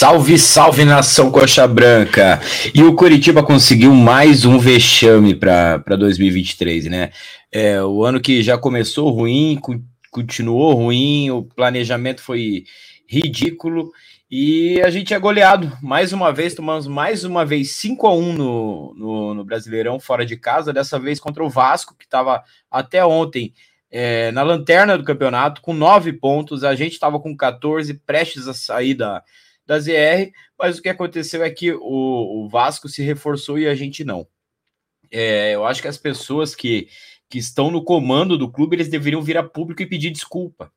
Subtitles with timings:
[0.00, 2.40] Salve, salve nação Coxa Branca!
[2.74, 7.10] E o Curitiba conseguiu mais um vexame para 2023, né?
[7.52, 9.60] É, o ano que já começou ruim,
[10.10, 12.64] continuou ruim, o planejamento foi
[13.06, 13.92] ridículo
[14.30, 16.54] e a gente é goleado mais uma vez.
[16.54, 20.98] Tomamos mais uma vez 5 a 1 no, no, no Brasileirão, fora de casa, dessa
[20.98, 23.52] vez contra o Vasco, que estava até ontem
[23.90, 26.64] é, na lanterna do campeonato, com 9 pontos.
[26.64, 29.22] A gente estava com 14, prestes a sair da
[29.70, 31.78] da ZR, mas o que aconteceu é que o,
[32.44, 34.26] o Vasco se reforçou e a gente não.
[35.08, 36.88] É, eu acho que as pessoas que,
[37.28, 40.72] que estão no comando do clube, eles deveriam vir a público e pedir desculpa.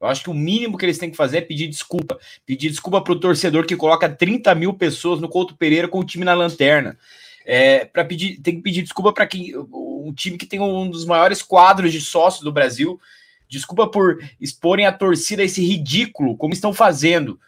[0.00, 2.18] Eu acho que o mínimo que eles têm que fazer é pedir desculpa.
[2.46, 6.04] Pedir desculpa para o torcedor que coloca 30 mil pessoas no Couto Pereira com o
[6.04, 6.98] time na lanterna.
[7.44, 11.04] É, para pedir, tem que pedir desculpa para quem um time que tem um dos
[11.04, 12.98] maiores quadros de sócios do Brasil.
[13.46, 17.38] Desculpa por exporem a torcida a esse ridículo, como estão fazendo.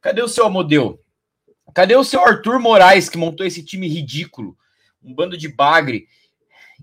[0.00, 1.00] Cadê o seu Amodeu?
[1.74, 4.56] Cadê o seu Arthur Moraes, que montou esse time ridículo?
[5.02, 6.06] Um bando de bagre.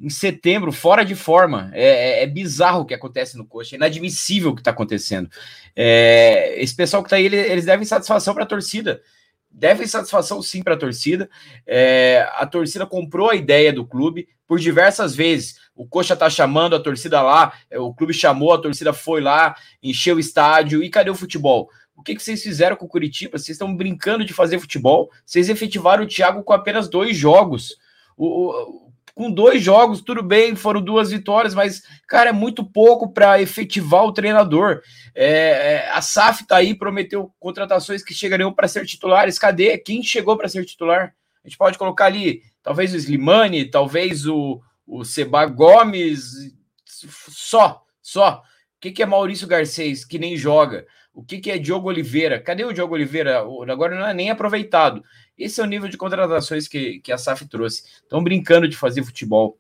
[0.02, 1.72] Em setembro, fora de forma.
[1.74, 3.76] É, é, é bizarro o que acontece no Coxa.
[3.76, 5.30] É inadmissível o que está acontecendo.
[5.76, 9.02] É, esse pessoal que está aí, eles, devem satisfação para a torcida.
[9.50, 11.30] Devem satisfação sim para a torcida.
[11.66, 15.56] É, a torcida comprou a ideia do clube por diversas vezes.
[15.74, 19.56] O Coxa tá chamando a torcida lá, é, o clube chamou, a torcida foi lá,
[19.82, 20.84] encheu o estádio.
[20.84, 21.70] E cadê o futebol?
[21.96, 23.38] O que, que vocês fizeram com o Curitiba?
[23.38, 25.10] Vocês estão brincando de fazer futebol.
[25.26, 27.78] Vocês efetivaram o Thiago com apenas dois jogos.
[28.18, 33.14] O, o, com dois jogos, tudo bem, foram duas vitórias, mas, cara, é muito pouco
[33.14, 34.82] para efetivar o treinador.
[35.16, 39.40] É, é, a SAF tá aí, prometeu contratações que chegariam para ser titulares.
[39.40, 39.78] Cadê?
[39.78, 41.16] Quem chegou para ser titular?
[41.42, 46.54] A gente pode colocar ali, talvez o Slimani, talvez o, o Seba Gomes,
[46.86, 48.44] só, só.
[48.86, 50.86] Que, que é Maurício Garcês, que nem joga?
[51.12, 52.40] O que, que é Diogo Oliveira?
[52.40, 53.40] Cadê o Diogo Oliveira?
[53.40, 55.04] Agora não é nem aproveitado.
[55.36, 57.84] Esse é o nível de contratações que, que a SAF trouxe.
[58.04, 59.58] Estão brincando de fazer futebol.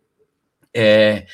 [0.72, 1.25] É,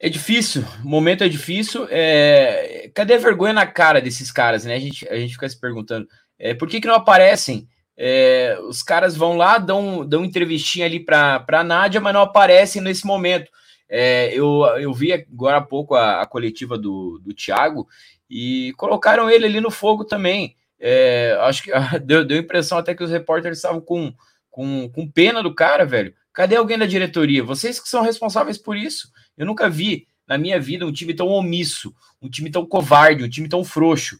[0.00, 1.86] é difícil, o momento é difícil.
[1.90, 4.76] É, cadê a vergonha na cara desses caras, né?
[4.76, 6.08] A gente, a gente fica se perguntando.
[6.38, 7.68] É, por que, que não aparecem?
[7.94, 12.80] É, os caras vão lá, dão, dão entrevistinha ali para a Nádia, mas não aparecem
[12.80, 13.50] nesse momento.
[13.88, 17.86] É, eu, eu vi agora há pouco a, a coletiva do, do Thiago
[18.28, 20.56] e colocaram ele ali no fogo também.
[20.78, 21.70] É, acho que
[22.04, 24.12] deu, deu impressão até que os repórteres estavam com,
[24.50, 26.14] com, com pena do cara, velho.
[26.32, 27.42] Cadê alguém da diretoria?
[27.42, 29.10] Vocês que são responsáveis por isso.
[29.38, 33.28] Eu nunca vi na minha vida um time tão omisso, um time tão covarde, um
[33.28, 34.18] time tão frouxo.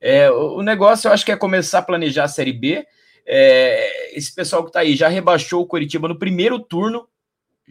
[0.00, 2.84] É, o negócio eu acho que é começar a planejar a Série B.
[3.24, 7.06] É, esse pessoal que está aí já rebaixou o Curitiba no primeiro turno,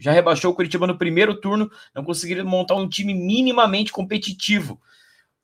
[0.02, 4.80] já rebaixou o Curitiba no primeiro turno, não conseguiram montar um time minimamente competitivo.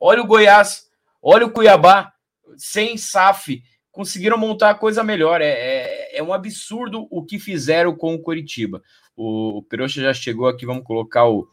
[0.00, 0.88] Olha o Goiás,
[1.22, 2.12] olha o Cuiabá,
[2.56, 3.62] sem SAF,
[3.92, 5.40] conseguiram montar coisa melhor.
[5.40, 8.82] É, é, é, um absurdo o que fizeram com o Curitiba.
[9.16, 11.46] O, o já chegou aqui, vamos colocar o,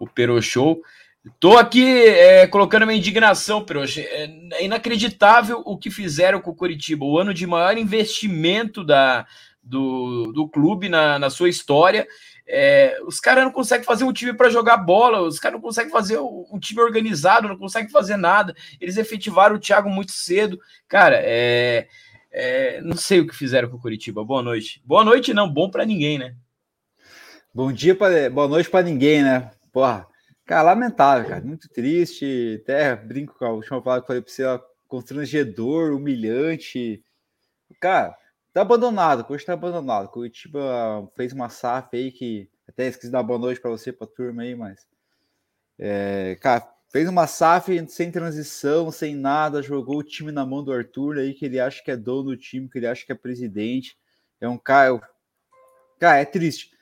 [0.00, 0.82] o Peroxou.
[1.38, 4.00] Tô aqui é, colocando minha indignação, Peroxa.
[4.00, 4.24] É,
[4.54, 7.04] é inacreditável o que fizeram com o Curitiba.
[7.04, 9.24] O ano de maior investimento da,
[9.62, 12.06] do, do clube na, na sua história
[12.50, 15.92] é, os caras não conseguem fazer um time para jogar bola, os caras não conseguem
[15.92, 18.54] fazer um time organizado, não conseguem fazer nada.
[18.80, 20.58] Eles efetivaram o Thiago muito cedo.
[20.88, 21.88] Cara, é,
[22.32, 24.24] é, não sei o que fizeram com o Curitiba.
[24.24, 24.82] Boa noite.
[24.82, 26.34] Boa noite, não, bom para ninguém, né?
[27.52, 29.50] Bom dia, pra, boa noite para ninguém, né?
[29.70, 30.06] Porra,
[30.46, 32.60] cara, lamentável, cara, muito triste.
[32.62, 34.44] Até brinco com a última palavra que falei para você,
[34.86, 37.04] constrangedor, humilhante.
[37.78, 38.16] Cara,
[38.58, 40.08] Tá abandonado, o coach tá abandonado.
[40.08, 44.42] Curitiba fez uma SAF aí que até esqueci dar boa noite para você, para turma
[44.42, 44.84] aí, mas
[45.78, 50.72] é, cara, fez uma SAF sem transição, sem nada, jogou o time na mão do
[50.72, 53.14] Arthur aí que ele acha que é dono do time, que ele acha que é
[53.14, 53.96] presidente.
[54.40, 55.00] É um cara,
[56.00, 56.72] cara, é triste.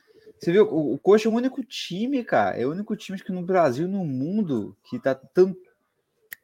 [0.41, 3.31] Você viu, o, o Coxa é o único time, cara, é o único time que
[3.31, 5.55] no Brasil, no mundo, que tá tão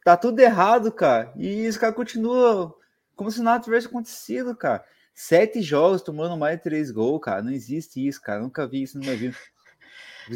[0.04, 1.32] tá tudo errado, cara.
[1.36, 2.76] E esse cara continua
[3.16, 4.84] como se nada tivesse acontecido, cara.
[5.14, 7.42] Sete jogos tomando mais de três gols, cara.
[7.42, 8.40] Não existe isso, cara.
[8.40, 9.36] Nunca vi isso no meu vida.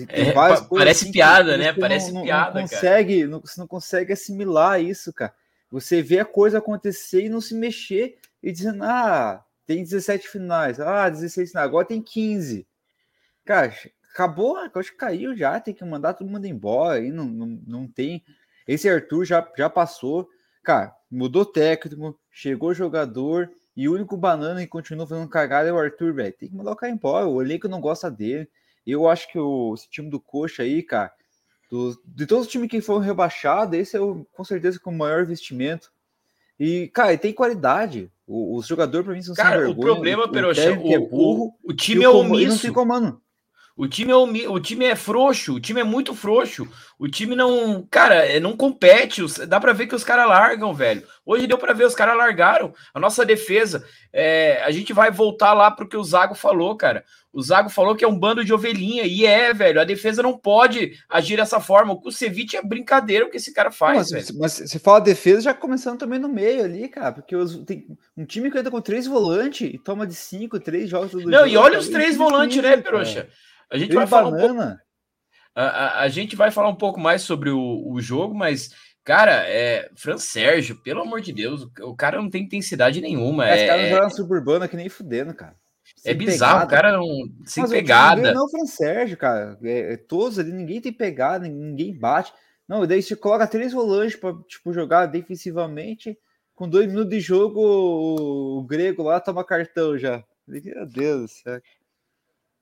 [0.09, 1.73] É, parece assim piada, né?
[1.73, 3.31] Parece não, piada, não consegue, cara.
[3.31, 5.33] Não, você não consegue assimilar isso, cara.
[5.71, 10.79] Você vê a coisa acontecer e não se mexer e dizendo, ah, tem 17 finais,
[10.79, 12.67] ah, 16 finais, agora tem 15.
[13.45, 13.73] Cara,
[14.13, 17.89] acabou, acho que caiu já, tem que mandar todo mundo embora, aí não, não, não
[17.89, 18.25] tem.
[18.67, 20.29] Esse Arthur já, já passou,
[20.63, 25.79] cara, mudou técnico, chegou jogador, e o único banana que continua fazendo cagada é o
[25.79, 26.33] Arthur, velho.
[26.33, 27.27] Tem que mandar o cara embora.
[27.27, 28.49] O elenco não gosta dele.
[28.87, 31.13] Eu acho que o, esse time do Coxa aí, cara,
[31.71, 34.97] do, de todos os times que foram rebaixados, esse é o, com certeza com o
[34.97, 35.93] maior investimento.
[36.59, 38.11] E, cara, tem qualidade.
[38.27, 39.77] O, os jogadores, pra mim, são cara, sem vergonha.
[39.79, 42.53] O problema, Peroxa, o, é burro, o, o time é omisso.
[42.53, 43.21] Não tem comando.
[43.77, 44.17] O time, é,
[44.49, 46.67] o time é frouxo, o time é muito frouxo.
[46.99, 49.23] O time não, cara, é, não compete.
[49.47, 51.07] Dá para ver que os caras largam, velho.
[51.27, 52.73] Hoje deu para ver, os caras largaram.
[52.95, 57.05] A nossa defesa, é, a gente vai voltar lá pro que o Zago falou, cara.
[57.33, 59.81] O Zago falou que é um bando de ovelhinha, e é, velho.
[59.81, 61.93] A defesa não pode agir dessa forma.
[61.93, 64.39] O Kusevich é brincadeira o que esse cara faz, mas, velho.
[64.41, 67.13] Mas você fala defesa já começando também no meio ali, cara.
[67.13, 67.87] Porque os, tem
[68.17, 71.13] um time que entra com três volantes e toma de cinco, três jogos.
[71.13, 73.29] Não, jogo, e olha os três volantes, né, Peroxa?
[73.69, 74.45] A gente vai falar banana.
[74.45, 74.87] um pouco.
[75.57, 78.71] A, a, a, gente vai falar um pouco mais sobre o, o jogo, mas,
[79.07, 79.89] cara, é.
[79.95, 83.49] Fran Sérgio, pelo amor de Deus, o, cara não tem intensidade nenhuma.
[83.49, 85.57] É, cara não suburbana que nem fudendo, cara.
[85.97, 86.67] Sem é bizarro, pegada.
[86.67, 87.47] o cara não.
[87.47, 88.35] Sem mas pegada.
[88.35, 89.57] Não, o Fran Sérgio, cara.
[89.63, 92.33] É, é, todos ali, ninguém tem pegada, ninguém bate.
[92.69, 96.19] Não, daí você coloca três volantes para tipo, jogar defensivamente.
[96.55, 100.25] Com dois minutos de jogo, o, o grego lá toma cartão já.
[100.47, 101.61] Meu Deus do céu.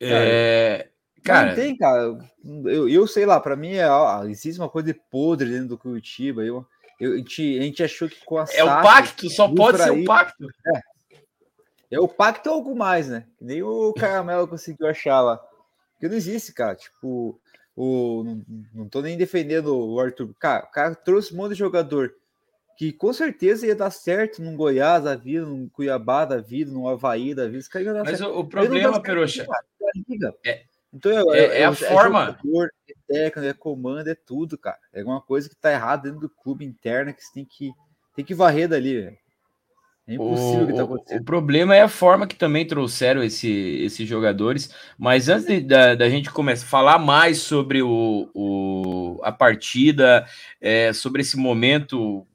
[0.00, 0.88] É,
[1.24, 2.18] Cara, não tem, cara.
[2.66, 3.86] Eu, eu sei lá, para mim é,
[4.28, 6.44] existe uma coisa de podre dentro do Curitiba.
[6.44, 6.66] Eu,
[7.00, 9.90] eu, a, gente, a gente achou que com a É o pacto, só pode ser
[9.90, 10.46] o pacto.
[10.66, 10.80] É.
[11.92, 13.26] é o pacto ou algo mais, né?
[13.40, 15.38] Nem o Caramelo conseguiu achar lá.
[15.94, 16.74] Porque não existe, cara.
[16.74, 17.40] Tipo,
[17.74, 18.44] o, não,
[18.74, 20.34] não tô nem defendendo o Arthur.
[20.38, 22.14] Cara, o cara trouxe um monte de jogador
[22.76, 26.86] que com certeza ia dar certo num Goiás da vida, num Cuiabá da vida, num
[26.86, 27.64] Havaí da vida.
[28.04, 28.26] Mas certo.
[28.26, 29.46] o, o problema, Peroxa,
[30.44, 32.38] é, então é, é, é a forma.
[32.44, 34.78] Jogador, é técnico, é comando, é tudo, cara.
[34.92, 37.72] É uma coisa que tá errada dentro do clube interna que você tem que,
[38.14, 39.24] tem que varrer dali, velho.
[40.06, 41.20] É impossível o, que tá acontecendo.
[41.20, 44.70] O problema é a forma que também trouxeram esse, esses jogadores.
[44.98, 50.26] Mas antes de, da, da gente começar a falar mais sobre o, o, a partida,
[50.60, 52.26] é, sobre esse momento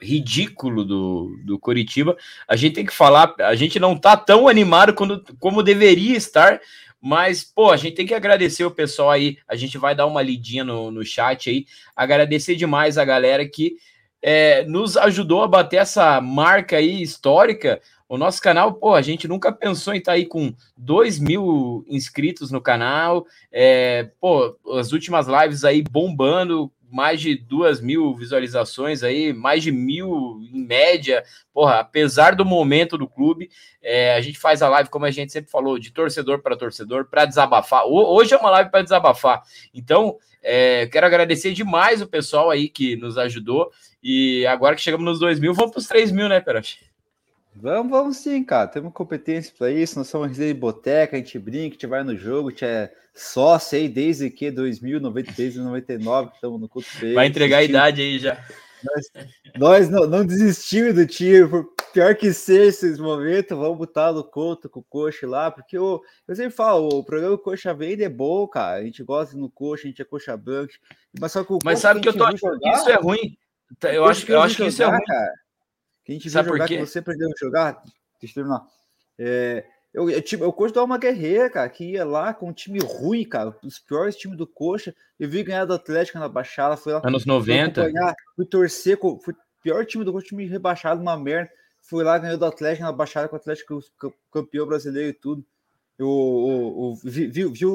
[0.00, 2.16] ridículo do, do Coritiba,
[2.46, 6.60] a gente tem que falar, a gente não tá tão animado quando, como deveria estar,
[7.00, 9.38] mas, pô, a gente tem que agradecer o pessoal aí.
[9.46, 11.66] A gente vai dar uma lidinha no, no chat aí.
[11.94, 13.76] Agradecer demais a galera que
[14.20, 17.80] é, nos ajudou a bater essa marca aí histórica.
[18.08, 21.84] O nosso canal, pô, a gente nunca pensou em estar tá aí com 2 mil
[21.88, 23.26] inscritos no canal.
[23.52, 29.70] É, pô, as últimas lives aí bombando, mais de duas mil visualizações aí, mais de
[29.70, 31.22] mil em média.
[31.52, 33.50] Porra, apesar do momento do clube,
[33.82, 37.06] é, a gente faz a live, como a gente sempre falou, de torcedor para torcedor,
[37.06, 37.84] para desabafar.
[37.86, 39.42] Hoje é uma live para desabafar.
[39.74, 43.70] Então, é, quero agradecer demais o pessoal aí que nos ajudou.
[44.02, 46.87] E agora que chegamos nos dois mil, vamos para os três mil, né, Peroche?
[47.60, 48.68] Vamos, vamos sim, cara.
[48.68, 49.98] Temos competência para isso.
[49.98, 52.92] Nós somos de boteca, a gente brinca, a gente vai no jogo, a gente é
[53.14, 58.00] sócio aí desde que 2090, desde 99 que estamos no culto Vai entregar a idade
[58.00, 58.38] aí já.
[58.84, 64.12] Nós, nós não, não, desistimos do time, por pior que seja esses momentos, vamos botar
[64.12, 68.04] no conto com o coxa lá, porque eu, eu sempre falo, o programa Coxa Vende
[68.04, 68.80] é bom, cara.
[68.80, 70.74] A gente gosta no coxa, a gente é coxa branca,
[71.18, 73.36] mas só que o Mas sabe que eu tô achando que isso é ruim.
[73.82, 75.04] Eu acho, que eu acho que isso é ruim.
[75.04, 75.32] Cara,
[76.08, 77.82] que a gente Sabe jogar, que você aprendeu a jogar,
[78.18, 78.66] deixa eu terminar.
[79.18, 82.52] É, eu, eu, tipo, eu coach do Alma Guerreira, cara, que ia lá com um
[82.52, 84.94] time ruim, cara, os piores times do Coxa.
[85.20, 87.02] Eu vi ganhar do Atlético na Baixada, foi lá.
[87.04, 87.90] Anos 90.
[88.34, 91.50] Fui torcer, foi o pior time do Coxa, time rebaixado, uma merda.
[91.82, 93.82] Fui lá, ganhou do Atlético na Baixada, com o Atlético
[94.32, 95.44] campeão brasileiro e tudo.
[95.98, 97.66] Eu, eu, eu vi, vi, vi,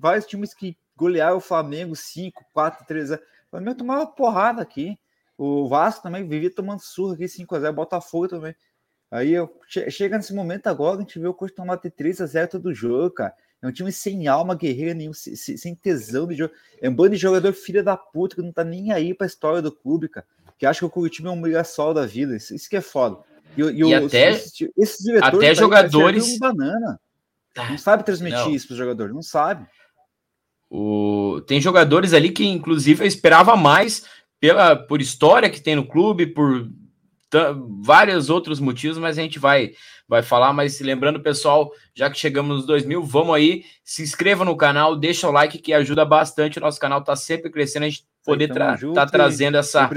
[0.00, 3.20] vários times que golearam o Flamengo 5, 4, 3 0.
[3.20, 4.98] O Flamengo tomava porrada aqui.
[5.42, 8.54] O Vasco também vivia tomando surra aqui 5x0, Botafogo também.
[9.10, 9.50] Aí eu,
[9.88, 13.32] chega nesse momento agora, a gente vê o Coxa tomar 3x0 todo jogo, cara.
[13.62, 16.52] É um time sem alma guerreira nenhum, sem tesão de jogo.
[16.82, 19.62] É um bando de jogador filha da puta que não tá nem aí pra história
[19.62, 20.26] do clube, cara.
[20.58, 22.36] Que acha que o Curitiba é um mirassol da vida.
[22.36, 23.16] Isso, isso que é foda.
[23.56, 26.38] E, e, e até, esses, diretores até jogadores.
[26.38, 27.00] banana.
[27.56, 28.50] Não sabe transmitir não.
[28.50, 29.66] isso pros jogadores, não sabe.
[30.70, 31.40] O...
[31.46, 34.04] Tem jogadores ali que, inclusive, eu esperava mais
[34.40, 36.68] pela por história que tem no clube, por
[37.82, 39.72] vários outros motivos, mas a gente vai
[40.08, 40.52] vai falar.
[40.52, 44.96] Mas lembrando, pessoal, já que chegamos nos 2 mil, vamos aí, se inscreva no canal,
[44.96, 46.58] deixa o like que ajuda bastante.
[46.58, 49.88] O nosso canal tá sempre crescendo, a gente poder estar tra tá trazendo essa,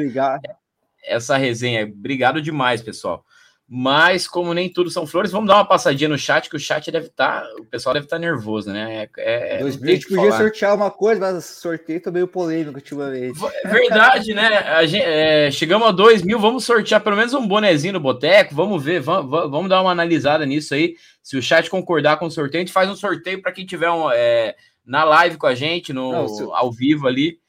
[1.03, 1.85] essa resenha.
[1.85, 3.25] Obrigado demais, pessoal.
[3.67, 6.91] Mas, como nem tudo são flores, vamos dar uma passadinha no chat, que o chat
[6.91, 7.41] deve estar.
[7.41, 9.07] Tá, o pessoal deve estar tá nervoso, né?
[9.17, 10.37] É, é, 2000 a gente podia falar.
[10.37, 13.39] sortear uma coisa, mas sorteio tá meio polêmico ultimamente.
[13.63, 14.57] É verdade, né?
[14.57, 18.53] A gente, é, chegamos a 2 mil, vamos sortear pelo menos um bonezinho no boteco.
[18.53, 20.95] Vamos ver, vamos, vamos dar uma analisada nisso aí.
[21.21, 23.89] Se o chat concordar com o sorteio, a gente faz um sorteio para quem tiver
[23.89, 24.55] um, é,
[24.85, 26.43] na live com a gente, no, Não, se...
[26.43, 27.39] ao vivo ali.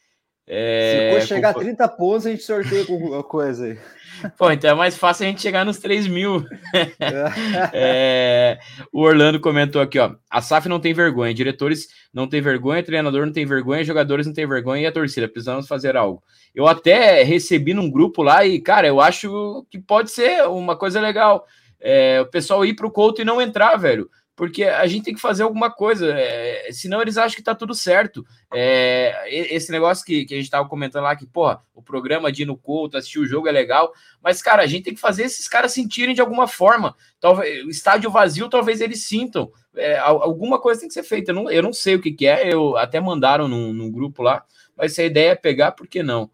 [0.47, 3.79] É, Se for chegar a 30 pontos, a gente sorteia com alguma coisa aí.
[4.39, 6.45] Pô, então é mais fácil a gente chegar nos 3 mil.
[7.73, 8.59] é,
[8.93, 10.15] o Orlando comentou aqui, ó.
[10.31, 14.33] A SAF não tem vergonha, diretores não tem vergonha, treinador não tem vergonha, jogadores não
[14.33, 15.29] tem vergonha e a torcida.
[15.29, 16.23] Precisamos fazer algo.
[16.55, 21.01] Eu até recebi num grupo lá e, cara, eu acho que pode ser uma coisa
[21.01, 21.47] legal.
[21.81, 25.21] É, o pessoal ir pro Couto e não entrar, velho porque a gente tem que
[25.21, 28.27] fazer alguma coisa, é, senão eles acham que tá tudo certo.
[28.53, 29.25] É,
[29.55, 32.47] esse negócio que, que a gente tava comentando lá, que, porra, o programa de ir
[32.47, 35.47] no culto, assistir o jogo é legal, mas, cara, a gente tem que fazer esses
[35.47, 36.97] caras sentirem de alguma forma.
[37.21, 39.53] Talvez o estádio vazio, talvez eles sintam.
[39.77, 41.31] É, alguma coisa tem que ser feita.
[41.31, 44.23] Eu não, eu não sei o que, que é, eu até mandaram num, num grupo
[44.23, 44.45] lá,
[44.77, 46.29] mas se a ideia é pegar, por que não?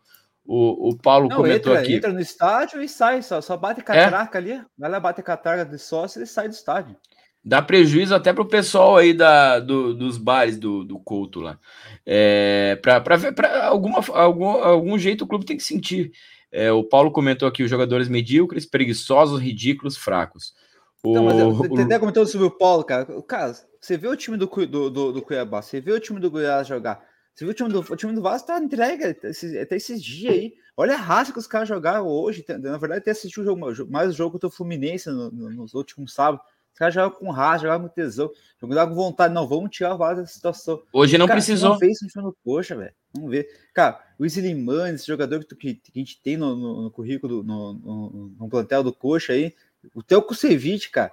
[0.52, 1.94] O, o Paulo não, comentou entra, aqui.
[1.94, 4.40] Entra no estádio e sai, só, só bate catraca é?
[4.40, 6.96] ali, vai lá, bate catraca de sócio e sai do estádio.
[7.42, 11.58] Dá prejuízo até para o pessoal aí da, do, dos bares do, do Couto lá.
[12.04, 16.12] É, para ver, para alguma algum, algum jeito o clube tem que sentir.
[16.52, 20.54] É, o Paulo comentou aqui os jogadores medíocres, preguiçosos, ridículos, fracos.
[21.02, 23.06] O, não, mas eu, até comentou sobre o Paulo, cara.
[23.22, 26.30] Cara, você vê o time do, do, do, do Cuiabá, você vê o time do
[26.30, 27.02] Goiás jogar.
[27.34, 30.54] Você viu o time do, o time do Vasco tá entregue até esses, dias aí.
[30.76, 32.44] Olha a raça que os caras jogaram hoje.
[32.48, 36.12] Na verdade, até assistiu o jogo, mais o jogo do Fluminense no, no, nos últimos
[36.12, 36.44] sábados.
[36.72, 39.34] Os caras jogavam com raça, jogavam com tesão, jogavam com vontade.
[39.34, 40.82] Não, vamos tirar o Vasco dessa situação.
[40.92, 41.70] Hoje não cara, precisou.
[41.70, 42.92] Não fez isso no coxa, velho.
[43.14, 43.48] Vamos ver.
[43.74, 47.42] Cara, o Isiliman, esse jogador que, que, que, a gente tem no, no, no currículo,
[47.42, 49.54] no, no, plantel do coxa aí,
[49.94, 51.12] o Theo Kusevich, cara,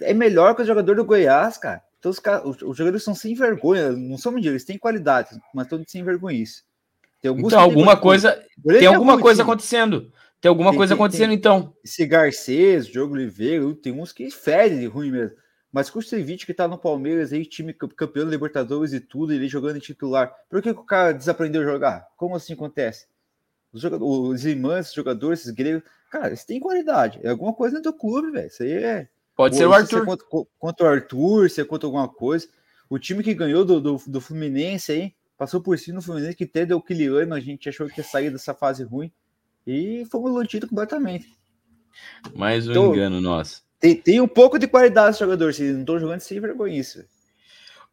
[0.00, 1.82] é melhor que o jogador do Goiás, cara.
[1.98, 5.30] Então os, cara, os, os jogadores são sem vergonha, não são mentiras, eles têm qualidade,
[5.52, 6.64] mas todos sem vergonha isso.
[7.22, 10.12] então, alguma coisa, tem alguma coisa acontecendo.
[10.40, 11.74] Tem alguma tem, coisa tem, acontecendo, tem, então.
[11.84, 15.36] Esse Garcês, Diogo Oliveira, tem uns que fedem de ruim mesmo.
[15.70, 19.32] Mas com o Ceviche que tá no Palmeiras aí, time campeão da Libertadores e tudo,
[19.32, 20.32] ele jogando em titular.
[20.48, 22.06] Por que, que o cara desaprendeu a jogar?
[22.16, 23.06] Como assim acontece?
[23.72, 27.20] Os, jogadores, os irmãos, esses jogadores, esses gregos, cara, eles têm qualidade.
[27.22, 28.46] É alguma coisa dentro do clube, velho.
[28.46, 29.08] Isso aí é.
[29.36, 29.88] Pode ser o Arthur.
[29.88, 30.26] Se é contra,
[30.58, 32.48] contra, o Arthur, se é contra alguma coisa.
[32.88, 36.44] O time que ganhou do, do, do Fluminense aí, passou por cima no Fluminense, que
[36.44, 39.12] até deu aquele ano, a gente achou que ia sair dessa fase ruim.
[39.70, 41.28] E fomos iludidos completamente.
[42.34, 43.62] Mais um então, engano nosso.
[43.78, 47.04] Tem, tem um pouco de qualidade esse jogador, se não estão jogando sem vergonha isso.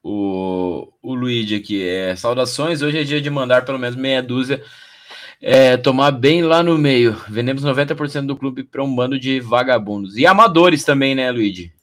[0.02, 4.64] O, o Luigi aqui, é, saudações, hoje é dia de mandar pelo menos meia dúzia
[5.42, 7.14] é, tomar bem lá no meio.
[7.28, 10.16] Vendemos 90% do clube para um bando de vagabundos.
[10.16, 11.74] E amadores também, né, Luigi?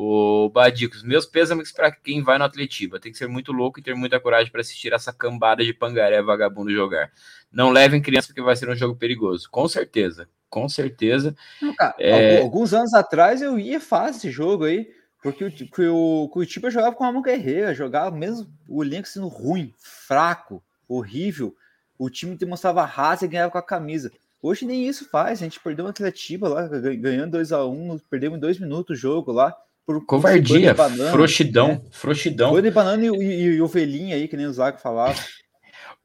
[0.00, 3.00] O Badicos, meus pêsames para quem vai no Atletiba.
[3.00, 6.22] Tem que ser muito louco e ter muita coragem para assistir essa cambada de pangaré
[6.22, 7.10] vagabundo jogar.
[7.50, 9.48] Não levem criança porque vai ser um jogo perigoso.
[9.50, 11.34] Com certeza, com certeza.
[11.60, 12.40] Não, cara, é...
[12.40, 14.88] Alguns anos atrás eu ia fazer esse jogo aí,
[15.20, 15.44] porque
[15.88, 21.56] o, o Curitiba jogava com uma guerreira, jogava mesmo o elenco sendo ruim, fraco, horrível.
[21.98, 24.12] O time demonstrava raça e ganhava com a camisa.
[24.40, 25.40] Hoje nem isso faz.
[25.40, 29.32] A gente perdeu uma Atletiba lá, ganhando 2x1, um, perdemos em dois minutos o jogo
[29.32, 29.52] lá.
[29.88, 30.74] Por Covardia,
[31.10, 31.80] frouxidão, né?
[31.90, 32.60] frouxidão.
[32.60, 35.18] De banana e, e, e ovelhinha aí, que nem o Zago falava.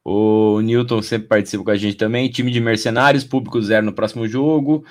[0.06, 2.30] O Newton sempre participa com a gente também.
[2.30, 4.84] Time de mercenários, público zero no próximo jogo.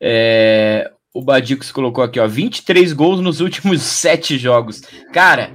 [0.00, 4.80] É, o Badico se colocou aqui, ó, 23 gols nos últimos sete jogos.
[5.12, 5.52] Cara,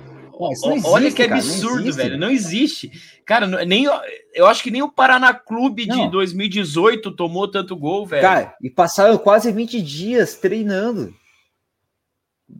[0.50, 2.17] existe, olha que absurdo, não velho.
[2.17, 2.89] Não existe.
[3.25, 3.86] Cara, nem
[4.33, 6.05] eu acho que nem o Paraná Clube não.
[6.05, 8.21] de 2018 tomou tanto gol, velho.
[8.21, 11.13] Cara, e passaram quase 20 dias treinando.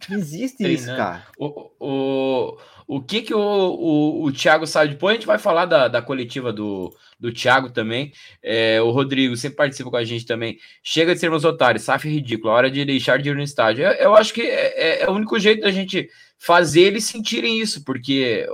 [0.10, 0.84] Existe treinando.
[0.84, 1.24] isso, cara.
[1.38, 2.58] O, o,
[2.88, 4.92] o que que o, o, o Thiago sabe?
[4.92, 8.12] Depois a gente vai falar da, da coletiva do, do Thiago também.
[8.44, 10.58] É, o Rodrigo sempre participa com a gente também.
[10.84, 13.86] Chega de sermos otários, SAF é ridículo, a hora de deixar de ir no estádio.
[13.86, 17.62] Eu, eu acho que é, é, é, o único jeito da gente fazer eles sentirem
[17.62, 18.48] isso, porque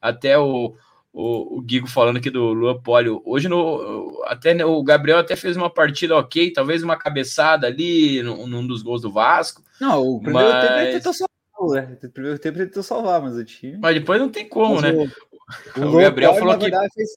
[0.00, 0.74] até o,
[1.14, 3.22] o, o Guigo falando aqui do Luan Polio.
[3.24, 8.48] Hoje no, até o Gabriel até fez uma partida ok, talvez uma cabeçada ali num,
[8.48, 9.62] num dos gols do Vasco.
[9.80, 10.66] Não, o primeiro mas...
[10.66, 11.98] tempo ele tentou salvar, né?
[12.02, 13.78] O primeiro tempo ele tentou salvar, mas o time.
[13.80, 14.90] Mas depois não tem como, mas né?
[14.92, 15.04] O,
[15.80, 16.70] o, o Gabriel Poli, falou que.
[16.94, 17.10] Fez,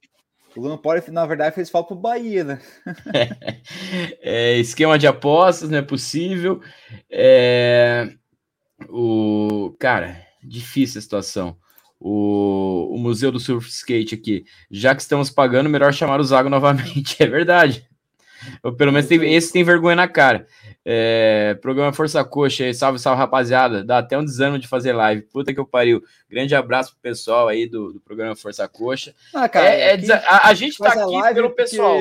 [0.56, 2.62] o Luan Poli, na verdade, fez falta pro Bahia, né?
[4.22, 6.62] é, esquema de apostas, não é possível.
[7.10, 8.14] É,
[8.90, 11.58] o cara, difícil a situação
[12.00, 14.46] o, o Museu do Surf Skate aqui.
[14.70, 17.22] Já que estamos pagando, melhor chamar o Zago novamente.
[17.22, 17.88] É verdade.
[18.64, 20.48] Ou pelo menos tem, esse tem vergonha na cara.
[20.86, 23.84] É, programa Força Coxa aí, salve, salve, rapaziada.
[23.84, 25.24] Dá até um desânimo de fazer live.
[25.24, 26.02] Puta que eu pariu.
[26.30, 29.14] Grande abraço pro pessoal aí do, do programa Força Coxa.
[29.34, 31.98] Ah, cara, é, é, a, a, gente tá aqui pelo pessoal.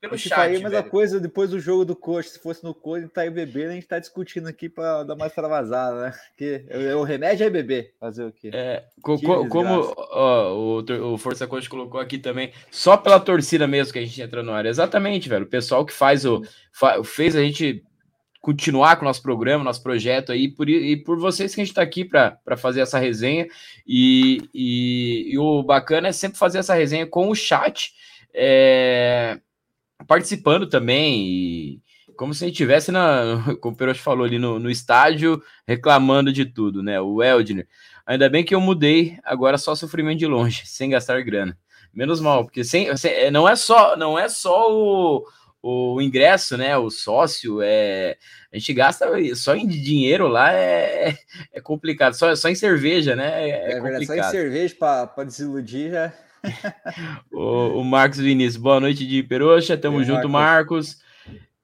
[0.00, 0.38] Pelo chat.
[0.38, 3.30] Aí, mas a coisa depois do jogo do coach, se fosse no coach, tá aí
[3.30, 6.14] bebendo, a gente tá discutindo aqui para dar mais travasada, né?
[6.28, 6.64] Porque
[6.96, 8.50] o, remédio é beber, fazer o quê?
[8.52, 13.66] É, co co como ó, o, o Força Coach colocou aqui também, só pela torcida
[13.66, 14.66] mesmo que a gente entra no ar.
[14.66, 15.44] Exatamente, velho.
[15.44, 17.82] O pessoal que faz o fa fez a gente
[18.46, 21.72] continuar com o nosso programa, nosso projeto aí, por, e por vocês que a gente
[21.72, 23.48] está aqui para fazer essa resenha.
[23.84, 27.92] E, e, e, o bacana é sempre fazer essa resenha com o chat.
[28.32, 29.40] É,
[30.06, 31.82] participando também, e
[32.16, 36.32] como se a gente estivesse, na, como o Perotti falou ali, no, no estádio, reclamando
[36.32, 37.00] de tudo, né?
[37.00, 37.68] O Eldner.
[38.06, 41.56] Ainda bem que eu mudei, agora só sofrimento de longe, sem gastar grana.
[41.92, 45.26] Menos mal, porque sem, sem, não é só, não é só o,
[45.62, 46.76] o ingresso, né?
[46.76, 48.16] O sócio, é,
[48.52, 51.16] a gente gasta só em dinheiro lá é,
[51.52, 53.48] é complicado, só, só em cerveja, né?
[53.48, 56.12] É, é, é verdade, só em cerveja para desiludir já
[57.32, 60.96] o, o, Marcos Vinícius, boa noite de Peroxa, tamo junto, Marcos.
[60.98, 61.06] Marcos.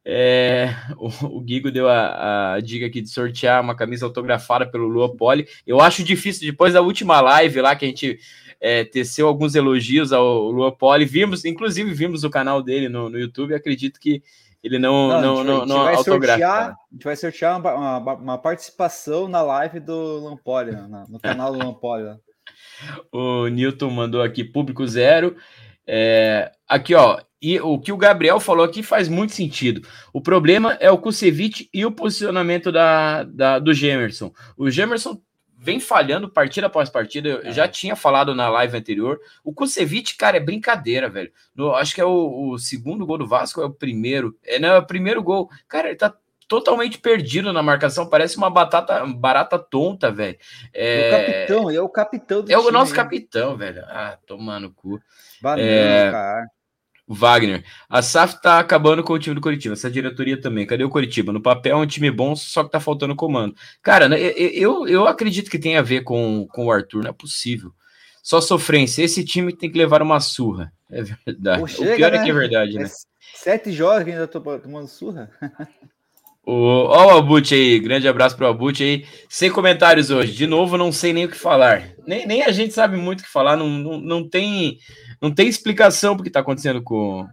[0.04, 4.88] É, o, o Guigo deu a, a, dica aqui de sortear uma camisa autografada pelo
[4.88, 5.46] Lua Poli.
[5.66, 8.18] Eu acho difícil, depois da última live lá que a gente
[8.60, 13.18] é, teceu alguns elogios ao Lua Poli, vimos, inclusive vimos o canal dele no, no
[13.18, 14.22] YouTube, acredito que
[14.62, 19.26] ele não, não, não, não, vai sortear, A gente vai sortear uma, uma, uma participação
[19.26, 20.70] na live do Lampoli,
[21.08, 22.16] no canal do Lampoli.
[23.10, 25.36] O Newton mandou aqui público zero.
[25.86, 29.86] É, aqui, ó, e o que o Gabriel falou aqui faz muito sentido.
[30.12, 34.32] O problema é o Kusevich e o posicionamento da, da, do Gemerson.
[34.56, 35.20] O Gemerson
[35.62, 37.28] vem falhando partida após partida.
[37.28, 37.52] Eu é.
[37.52, 39.20] já tinha falado na live anterior.
[39.44, 41.32] O Kusevich, cara, é brincadeira, velho.
[41.54, 44.36] No, acho que é o, o, segundo gol do Vasco, é o primeiro.
[44.44, 45.48] É, não, é o primeiro gol.
[45.68, 46.12] Cara, ele tá
[46.52, 50.36] totalmente perdido na marcação, parece uma batata barata tonta, velho.
[50.74, 51.08] É...
[51.08, 53.82] O capitão, é o capitão do É o nosso capitão, velho.
[53.86, 55.00] Ah, tomando cu.
[55.40, 56.10] Banana, é...
[56.10, 56.46] cara.
[57.08, 60.66] Wagner, a SAF tá acabando com o time do Curitiba, essa diretoria também.
[60.66, 61.32] Cadê o Curitiba?
[61.32, 63.54] No papel é um time bom, só que tá faltando comando.
[63.82, 67.14] Cara, né, eu, eu acredito que tem a ver com, com o Arthur, não é
[67.14, 67.72] possível.
[68.22, 69.02] Só sofrência.
[69.02, 70.70] Esse time tem que levar uma surra.
[70.90, 71.60] É verdade.
[71.60, 72.18] Pô, chega, o pior né?
[72.18, 72.84] é que é verdade, né?
[72.84, 72.88] É
[73.34, 75.30] sete jogos ainda tô tomando surra.
[76.44, 79.06] O, ó o Albut aí, grande abraço para o Albut aí.
[79.28, 80.32] Sem comentários hoje.
[80.32, 81.90] De novo, não sei nem o que falar.
[82.06, 83.56] Nem, nem a gente sabe muito o que falar.
[83.56, 84.78] Não, não, não, tem,
[85.20, 87.26] não tem explicação porque está acontecendo com,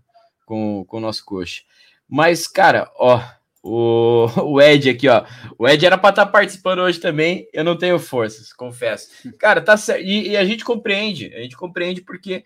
[0.45, 1.61] com, com o nosso coxa.
[2.07, 3.21] Mas, cara, ó,
[3.63, 5.25] o, o Ed aqui, ó.
[5.57, 7.47] O Ed era para estar tá participando hoje também.
[7.53, 9.09] Eu não tenho forças, confesso.
[9.37, 10.03] Cara, tá certo.
[10.03, 11.33] E, e, a gente compreende.
[11.35, 12.43] A gente compreende porque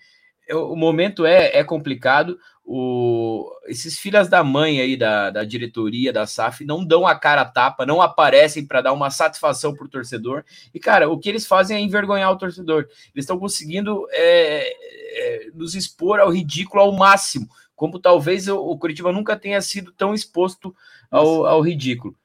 [0.52, 6.26] o momento é, é complicado o, esses filhas da mãe aí da, da diretoria da
[6.26, 9.90] SAF não dão a cara a tapa, não aparecem para dar uma satisfação para o
[9.90, 10.46] torcedor.
[10.74, 12.88] E, cara, o que eles fazem é envergonhar o torcedor.
[13.14, 18.78] Eles estão conseguindo é, é, nos expor ao ridículo ao máximo, como talvez o, o
[18.78, 20.74] Curitiba nunca tenha sido tão exposto
[21.12, 22.16] ao, ao ridículo.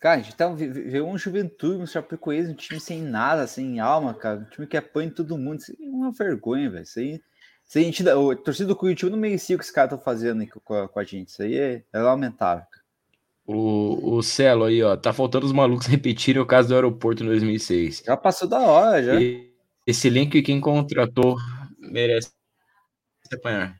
[0.00, 4.14] Cara, a gente tá vendo um Juventude, um Chapecoense, um time sem nada, sem alma,
[4.14, 4.40] cara.
[4.40, 5.58] Um time que apanha todo mundo.
[5.58, 6.82] Isso é uma vergonha, velho.
[6.82, 7.20] Isso aí
[7.66, 10.46] se a gente, o torcida do Curitiba não merecia o que esse cara tá fazendo
[10.64, 11.28] com a, com a gente.
[11.28, 12.64] Isso aí é, é lamentável.
[13.44, 17.26] O, o Celo aí, ó, tá faltando os malucos repetirem o caso do aeroporto em
[17.26, 18.04] 2006.
[18.06, 19.20] Já passou da hora, já.
[19.20, 19.52] E
[19.84, 21.36] esse link quem contratou
[21.78, 22.30] merece
[23.32, 23.76] apanhar.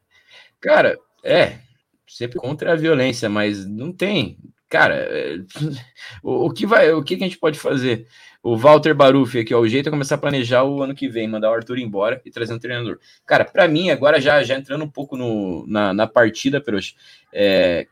[0.60, 1.60] Cara, é,
[2.08, 4.36] sempre contra a violência, mas não tem.
[4.68, 5.08] Cara,
[6.22, 8.06] o, o, que vai, o que a gente pode fazer?
[8.42, 11.26] O Walter Baruf aqui, ó, o jeito é começar a planejar o ano que vem,
[11.26, 12.98] mandar o Arthur embora e trazer um treinador.
[13.24, 16.94] Cara, para mim, agora já, já entrando um pouco no, na, na partida, Perox,
[17.32, 17.88] é,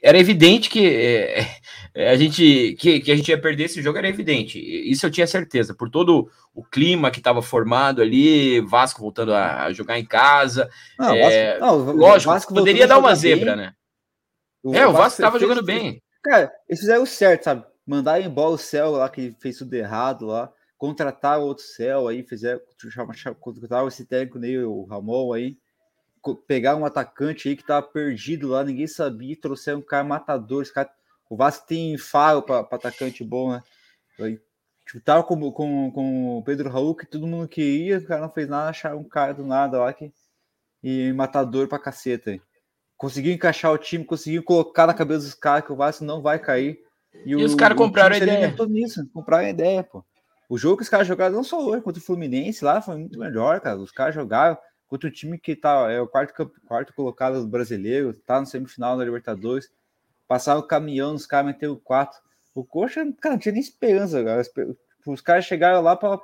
[0.00, 1.46] era evidente que é,
[1.94, 4.60] é, a gente que, que, a gente ia perder esse jogo, era evidente.
[4.60, 9.64] Isso eu tinha certeza, por todo o clima que estava formado ali, Vasco voltando a,
[9.64, 10.68] a jogar em casa.
[10.98, 13.64] Não, é, Vasco, não, lógico, Vasco poderia dar uma zebra, bem.
[13.64, 13.74] né?
[14.64, 16.02] O é, o Vasco estava jogando bem.
[16.22, 17.64] Cara, eles fizeram o certo, sabe?
[17.86, 22.60] mandar embora o Céu lá, que fez tudo errado lá, contratar outro Céu aí, fizer,
[23.40, 25.58] contratar esse técnico aí, o Ramon aí,
[26.46, 30.72] pegar um atacante aí que tava perdido lá, ninguém sabia, trouxer um cara matador, esse
[30.72, 30.90] cara,
[31.28, 33.62] o Vasco tem faro para atacante bom, né?
[34.18, 34.40] Aí,
[34.86, 38.30] tipo, tava com, com, com o Pedro Raul, que todo mundo queria, o cara não
[38.30, 40.12] fez nada, acharam um cara do nada lá que
[40.82, 42.42] e matador pra caceta aí.
[42.96, 46.38] Conseguiu encaixar o time, conseguiu colocar na cabeça dos caras que o Vasco não vai
[46.38, 46.78] cair.
[47.24, 48.54] E, e o, os caras compraram a ideia.
[48.68, 50.04] Nisso, compraram a ideia, pô.
[50.48, 53.18] O jogo que os caras jogaram, não só hoje, contra o Fluminense lá, foi muito
[53.18, 53.78] melhor, cara.
[53.78, 58.14] Os caras jogaram contra o time que tá, é o quarto, quarto colocado do brasileiro,
[58.14, 59.70] tá no semifinal da Libertadores.
[60.28, 62.20] Passaram o caminhão, os caras meteram quatro.
[62.54, 64.42] O Coxa, cara, não tinha nem esperança, cara.
[65.06, 66.20] Os caras chegaram lá para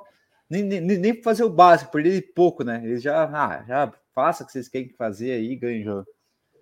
[0.49, 2.81] nem, nem, nem fazer o básico, perder pouco, né?
[2.83, 6.05] Eles já, ah, já faça o que vocês querem fazer aí, ganhem jogo.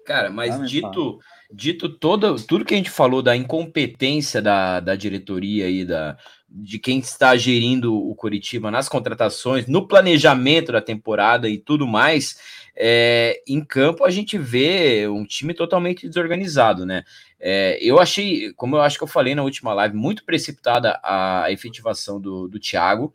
[0.09, 1.19] Cara, mas dito,
[1.53, 6.17] dito todo, tudo que a gente falou da incompetência da, da diretoria e da,
[6.49, 12.39] de quem está gerindo o Curitiba nas contratações, no planejamento da temporada e tudo mais,
[12.75, 17.03] é, em campo a gente vê um time totalmente desorganizado, né?
[17.39, 21.51] É, eu achei, como eu acho que eu falei na última live, muito precipitada a
[21.51, 23.13] efetivação do, do Thiago.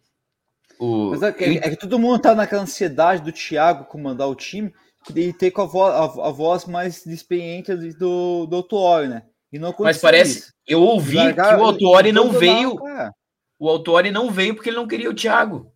[0.78, 1.10] O...
[1.10, 4.72] Mas é que, é que todo mundo tá naquela ansiedade do Thiago comandar o time
[5.14, 9.22] e ter com a voz, a, a voz mais experiente do, do Autuori, né?
[9.52, 10.52] E não Mas parece, isso.
[10.66, 12.76] eu ouvi Largar, que o Autuori não veio.
[13.58, 15.72] o Autuori não veio porque ele não queria o Thiago.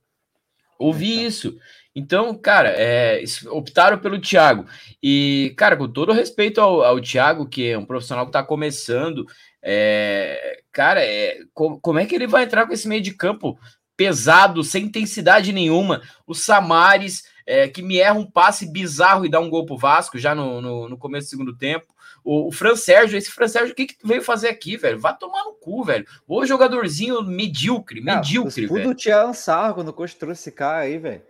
[0.78, 1.26] Ouvi então.
[1.26, 1.58] isso.
[1.94, 4.66] Então, cara, é, optaram pelo Thiago.
[5.02, 9.26] E, cara, com todo respeito ao, ao Thiago, que é um profissional que está começando,
[9.62, 13.58] é, cara, é, como, como é que ele vai entrar com esse meio de campo
[13.96, 16.00] pesado, sem intensidade nenhuma?
[16.26, 20.18] O Samares, é, que me erra um passe bizarro e dá um gol pro Vasco
[20.18, 21.86] já no, no, no começo do segundo tempo.
[22.22, 25.00] O, o Fran Sérgio, esse Fran Sérgio, o que, que tu veio fazer aqui, velho?
[25.00, 26.04] Vá tomar no cu, velho.
[26.26, 28.82] O jogadorzinho medíocre, medíocre, velho.
[28.82, 31.22] Tudo tinha sarro quando trouxe esse cara aí, velho.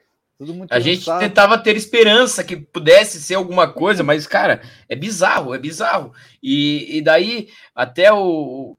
[0.70, 5.58] A gente tentava ter esperança que pudesse ser alguma coisa, mas, cara, é bizarro, é
[5.58, 6.12] bizarro.
[6.42, 8.76] E, e daí, até o,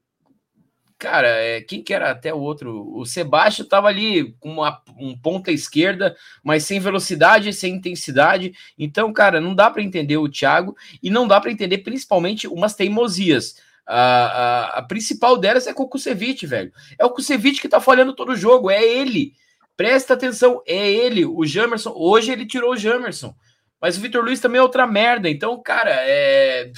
[1.00, 2.94] Cara, é, quem que era até o outro?
[2.94, 8.52] O Sebastião estava ali com uma um ponta esquerda, mas sem velocidade, sem intensidade.
[8.78, 12.74] Então, cara, não dá para entender o Thiago e não dá para entender principalmente umas
[12.74, 13.56] teimosias.
[13.86, 16.70] A, a, a, principal delas é com o Kusevich, velho.
[16.98, 19.32] É o Kusevich que tá falhando todo o jogo, é ele.
[19.78, 21.24] Presta atenção, é ele.
[21.24, 23.34] O Jamerson, hoje ele tirou o Jamerson.
[23.80, 25.30] Mas o Vitor Luiz também é outra merda.
[25.30, 26.70] Então, cara, é,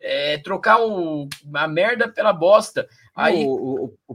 [0.00, 2.88] é trocar o, a merda pela bosta.
[3.16, 3.46] Aí...
[3.46, 4.14] O, o,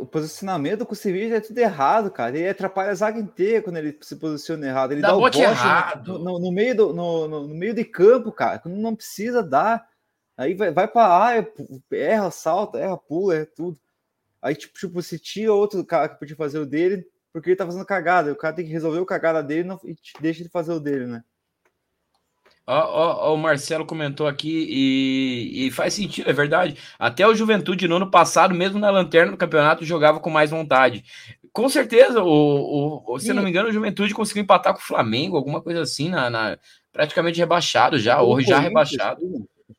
[0.00, 2.36] o, posicionamento com o Sevilla é tudo errado, cara.
[2.36, 4.92] Ele atrapalha a zaga inteira quando ele se posiciona errado.
[4.92, 6.14] Ele dá, dá o bote errado.
[6.14, 8.58] No, no, no meio do, no, no, meio de campo, cara.
[8.58, 9.86] Quando não precisa dar.
[10.38, 11.52] Aí vai, vai pra área,
[11.92, 13.78] erra, salta, erra, pula, erra tudo.
[14.40, 17.66] Aí, tipo, tipo, se tira outro cara que podia fazer o dele, porque ele tá
[17.66, 18.32] fazendo cagada.
[18.32, 21.06] O cara tem que resolver o cagada dele não, e deixa ele fazer o dele,
[21.06, 21.22] né?
[22.72, 26.76] Ó, ó, o Marcelo comentou aqui e, e, faz sentido, é verdade.
[26.96, 31.04] Até o Juventude no ano passado, mesmo na lanterna do campeonato, jogava com mais vontade.
[31.52, 35.36] Com certeza, o, o, se não me engano, o Juventude conseguiu empatar com o Flamengo,
[35.36, 36.56] alguma coisa assim, na, na
[36.92, 39.20] praticamente rebaixado já, ou já rebaixado.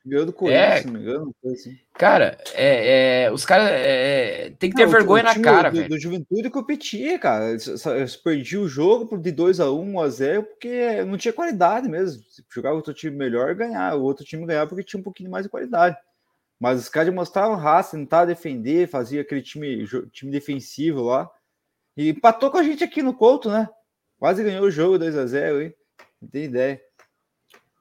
[0.06, 1.36] Ganhou do Corinthians, é, se não me engano.
[1.46, 1.78] Assim.
[1.94, 5.90] Cara, é, é, os caras é, tem que ter não, vergonha na cara, do, velho.
[5.90, 7.52] Do Juventude competia, cara.
[7.52, 11.90] Eles perdiam o jogo de 2 a 1 1 a 0 porque não tinha qualidade
[11.90, 12.24] mesmo.
[12.30, 13.96] Se jogar outro time melhor, ganhar.
[13.96, 15.98] O outro time ganhar porque tinha um pouquinho mais de qualidade.
[16.60, 21.30] Mas os caras mostravam raça, tentavam defender, fazia aquele time, time defensivo lá.
[21.98, 23.68] E empatou com a gente aqui no Couto, né?
[24.20, 25.74] Quase ganhou o jogo 2 a 0 hein?
[26.22, 26.80] Não tem ideia.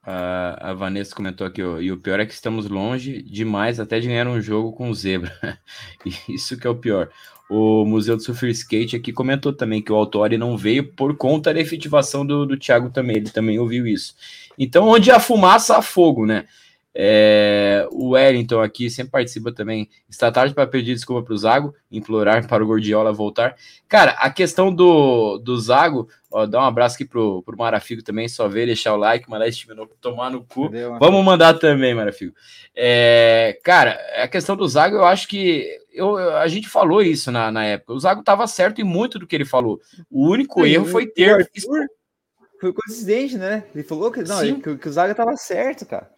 [0.03, 4.01] A, a Vanessa comentou aqui, ó, e o pior é que estamos longe demais até
[4.01, 5.59] de ganhar um jogo com zebra.
[6.29, 7.11] Isso que é o pior.
[7.51, 11.53] O Museu do Surfer Skate aqui comentou também que o Autori não veio por conta
[11.53, 13.17] da efetivação do, do Thiago também.
[13.17, 14.15] Ele também ouviu isso.
[14.57, 16.47] Então, onde há fumaça, há fogo, né?
[16.95, 19.89] É, o Wellington aqui sempre participa também.
[20.09, 23.57] Está tarde para pedir desculpa para o Zago, implorar para o Gordiola voltar.
[23.89, 28.29] Cara, a questão do, do Zago, ó, dá um abraço aqui pro, pro Marafigo também,
[28.29, 30.71] só ver, deixar o like, mandar esse time tomar no cu.
[30.99, 32.35] Vamos mandar também, Marafigo.
[32.75, 37.51] É, cara, a questão do Zago, eu acho que eu, a gente falou isso na,
[37.51, 37.93] na época.
[37.93, 39.81] O Zago estava certo em muito do que ele falou.
[40.11, 41.31] O único Sim, erro foi ter.
[41.31, 41.87] Arthur,
[42.61, 43.65] foi coincidente, né?
[43.75, 46.11] Ele falou que, não, que, que o Zago estava certo, cara.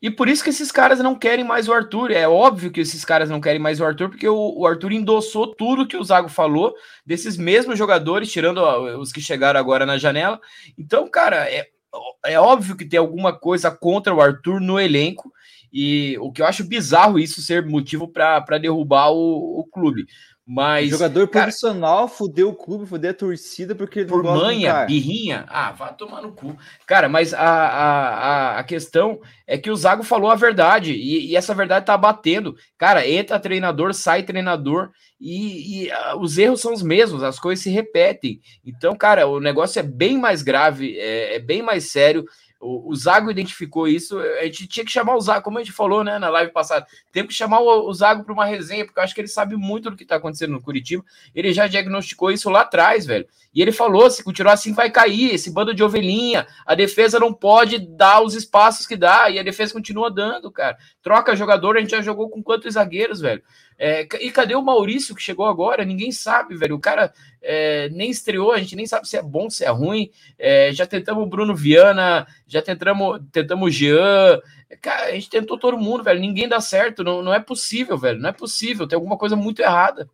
[0.00, 2.10] E por isso que esses caras não querem mais o Arthur.
[2.10, 5.54] É óbvio que esses caras não querem mais o Arthur, porque o, o Arthur endossou
[5.54, 8.60] tudo que o Zago falou desses mesmos jogadores, tirando
[8.98, 10.38] os que chegaram agora na janela.
[10.78, 11.66] Então, cara, é,
[12.24, 15.32] é óbvio que tem alguma coisa contra o Arthur no elenco.
[15.72, 20.06] E o que eu acho bizarro isso ser motivo para derrubar o, o clube.
[20.46, 20.86] Mas.
[20.86, 25.44] O jogador cara, profissional fudeu o clube, fudeu a torcida porque Por manha, birrinha.
[25.48, 26.56] Ah, vá tomar no cu.
[26.86, 31.36] Cara, mas a, a, a questão é que o Zago falou a verdade e, e
[31.36, 32.54] essa verdade tá batendo.
[32.78, 37.64] Cara, entra treinador, sai treinador e, e uh, os erros são os mesmos, as coisas
[37.64, 38.40] se repetem.
[38.64, 42.24] Então, cara, o negócio é bem mais grave, é, é bem mais sério.
[42.66, 44.18] O, Zago identificou isso.
[44.18, 46.86] A gente tinha que chamar o Zago, como a gente falou né, na live passada,
[47.12, 49.56] temos que chamar o, o Zago para uma resenha, porque eu acho que ele sabe
[49.56, 51.04] muito do que está acontecendo no Curitiba.
[51.34, 53.26] Ele já diagnosticou isso lá atrás, velho.
[53.54, 55.34] E ele falou: se continuar assim, vai cair.
[55.34, 59.42] Esse bando de ovelhinha, a defesa não pode dar os espaços que dá, e a
[59.42, 60.76] defesa continua dando, cara.
[61.02, 63.42] Troca jogador, a gente já jogou com quantos zagueiros, velho?
[63.78, 65.84] É, e cadê o Maurício que chegou agora?
[65.84, 66.76] Ninguém sabe, velho.
[66.76, 67.12] O cara
[67.42, 70.10] é, nem estreou, a gente nem sabe se é bom, se é ruim.
[70.38, 74.40] É, já tentamos o Bruno Viana, já tentamos, tentamos Jean.
[74.80, 76.20] Cara, a gente tentou todo mundo, velho.
[76.20, 77.04] Ninguém dá certo.
[77.04, 78.18] Não, não é possível, velho.
[78.18, 78.86] Não é possível.
[78.86, 80.08] Tem alguma coisa muito errada.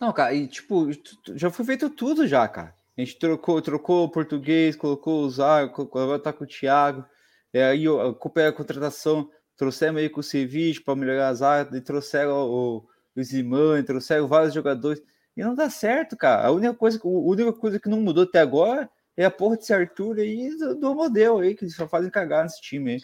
[0.00, 0.88] Não, cara, e tipo,
[1.34, 2.72] já foi feito tudo já, cara.
[2.96, 7.04] A gente trocou, trocou o português, colocou o Zago, agora tá com o Thiago.
[7.52, 9.28] É, aí a é a contratação.
[9.58, 14.54] Trouxemos aí com o Ceviche para melhorar as áreas, trouxeram o, o Zimane, trouxeram vários
[14.54, 15.02] jogadores.
[15.36, 16.46] E não dá certo, cara.
[16.46, 19.74] A única coisa, a única coisa que não mudou até agora é a porra desse
[19.74, 23.02] Arthur aí do, do modelo aí, que só fazem cagar nesse time aí.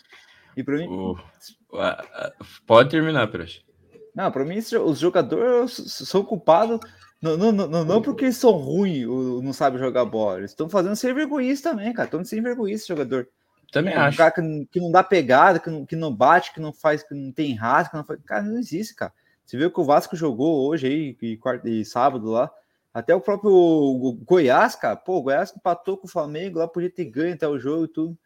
[0.56, 0.86] E para mim.
[0.88, 1.16] Uh,
[2.66, 3.60] pode terminar, Peraí.
[4.14, 6.78] Não, para mim, os jogadores são culpados
[7.24, 9.06] não, não, não, não porque eles são ruins
[9.42, 10.38] não sabem jogar bola.
[10.38, 12.04] Eles estão fazendo ser vergonhice também, cara.
[12.04, 13.26] Estão sem vergonhice jogador.
[13.74, 14.16] Também um acho.
[14.16, 17.12] cara que, que, não dá pegada, que não, que não bate, que não faz, que
[17.12, 18.20] não tem que não faz.
[18.24, 19.12] Cara, não existe, cara.
[19.44, 22.48] Você viu que o Vasco jogou hoje aí, e, quarto, e sábado lá.
[22.94, 23.50] Até o próprio
[24.24, 24.94] Goiás, cara.
[24.94, 27.88] Pô, o Goiás empatou com o Flamengo lá, podia ter ganho até o jogo e
[27.88, 28.18] tudo.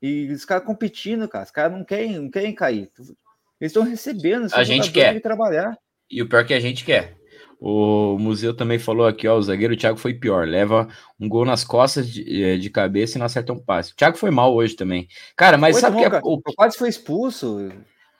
[0.00, 1.44] E os caras competindo, cara.
[1.44, 2.90] Os caras não querem, não querem cair.
[2.98, 3.14] Eles
[3.60, 4.48] estão recebendo.
[4.54, 5.20] A gente quer.
[5.20, 5.76] trabalhar.
[6.10, 7.18] E o pior é que a gente quer.
[7.66, 10.86] O museu também falou aqui, ó, o zagueiro Thiago foi pior, leva
[11.18, 13.92] um gol nas costas de, eh, de cabeça e não acerta um passe.
[13.92, 15.08] O Thiago foi mal hoje também.
[15.34, 17.72] Cara, mas foi sabe o que é, o, quase foi expulso.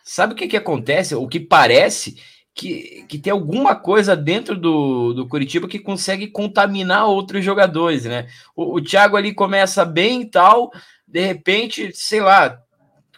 [0.02, 1.14] Sabe o que que acontece?
[1.14, 2.16] O que parece
[2.54, 8.26] que, que tem alguma coisa dentro do, do Curitiba que consegue contaminar outros jogadores, né?
[8.56, 10.72] O, o Thiago ali começa bem e tal,
[11.06, 12.63] de repente, sei lá,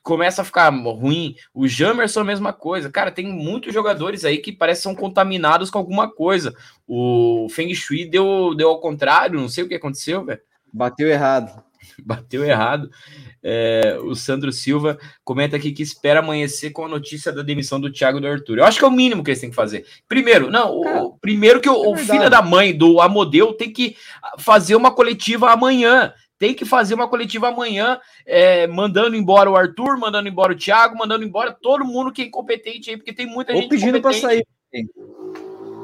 [0.07, 1.35] começa a ficar ruim.
[1.53, 2.89] O Jamerson, a mesma coisa.
[2.89, 6.55] Cara, tem muitos jogadores aí que parecem são contaminados com alguma coisa.
[6.87, 10.41] O Feng Shui deu, deu ao contrário, não sei o que aconteceu, velho.
[10.73, 11.61] Bateu errado.
[12.07, 12.89] Bateu errado.
[13.43, 17.91] É, o Sandro Silva comenta aqui que espera amanhecer com a notícia da demissão do
[17.91, 18.59] Thiago do Arthur.
[18.59, 19.87] Eu acho que é o mínimo que eles têm que fazer.
[20.09, 23.97] Primeiro, não, o, primeiro que o, é o filho da mãe do Amodeu tem que
[24.39, 29.99] fazer uma coletiva amanhã tem que fazer uma coletiva amanhã, é, mandando embora o Arthur,
[29.99, 33.53] mandando embora o Thiago, mandando embora todo mundo que é incompetente aí, porque tem muita
[33.53, 34.47] Ou gente pedindo para sair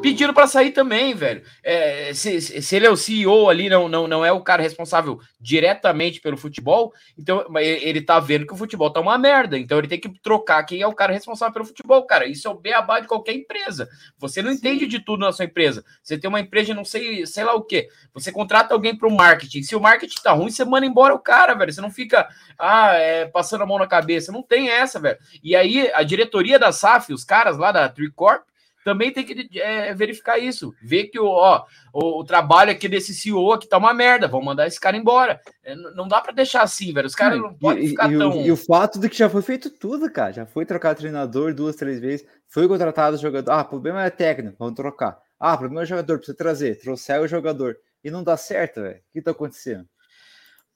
[0.02, 1.42] pedindo para sair também, velho.
[1.62, 5.20] É, se, se, ele é o CEO ali, não, não, não é o cara responsável
[5.40, 9.88] diretamente pelo futebol, então ele tá vendo que o futebol tá uma merda, então ele
[9.88, 12.26] tem que trocar quem é o cara responsável pelo futebol, cara.
[12.26, 13.88] Isso é o beabá de qualquer empresa.
[14.18, 14.56] Você não Sim.
[14.56, 15.84] entende de tudo na sua empresa.
[16.02, 17.88] Você tem uma empresa de não sei, sei lá o que.
[18.12, 19.62] Você contrata alguém para o marketing.
[19.62, 21.72] Se o marketing tá ruim, você manda embora o cara, velho.
[21.72, 24.32] Você não fica ah, é, passando a mão na cabeça.
[24.32, 25.18] Não tem essa, velho.
[25.42, 28.44] E aí a diretoria da SAF, os caras lá da Tricorp,
[28.84, 30.74] também tem que é, verificar isso.
[30.82, 34.28] Ver que o, ó, o, o, trabalho aqui desse CEO aqui tá uma merda.
[34.28, 35.40] Vamos mandar esse cara embora.
[35.64, 37.06] É, não dá para deixar assim, velho.
[37.06, 38.32] Os caras não podem ficar e, tão.
[38.32, 40.32] E, e, o fato de que já foi feito tudo, cara.
[40.32, 42.26] Já foi trocar treinador duas, três vezes.
[42.48, 43.52] Foi contratado o jogador.
[43.52, 45.18] Ah, o problema é técnico, vamos trocar.
[45.38, 46.78] Ah, o problema é o jogador, precisa trazer.
[46.80, 47.76] Trouxer o jogador.
[48.04, 48.98] E não dá certo, velho.
[48.98, 49.86] O que tá acontecendo?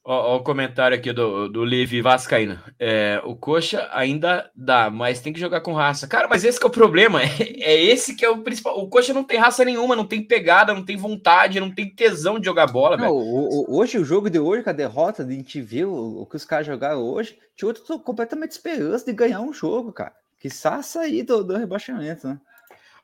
[0.09, 2.57] Ó, ó, o comentário aqui do, do Levi Vascaíno.
[2.79, 6.07] É, o Coxa ainda dá, mas tem que jogar com raça.
[6.07, 7.21] Cara, mas esse é o problema.
[7.21, 7.27] É,
[7.61, 8.79] é, esse que é o principal.
[8.79, 12.38] O Coxa não tem raça nenhuma, não tem pegada, não tem vontade, não tem tesão
[12.38, 15.33] de jogar bola, não, o, o, hoje, o jogo de hoje, com a derrota, de
[15.33, 19.12] a gente viu o, o que os caras jogaram hoje, tinha outro completamente esperança de
[19.12, 20.12] ganhar um jogo, cara.
[20.38, 22.38] Que sair do, do rebaixamento, né?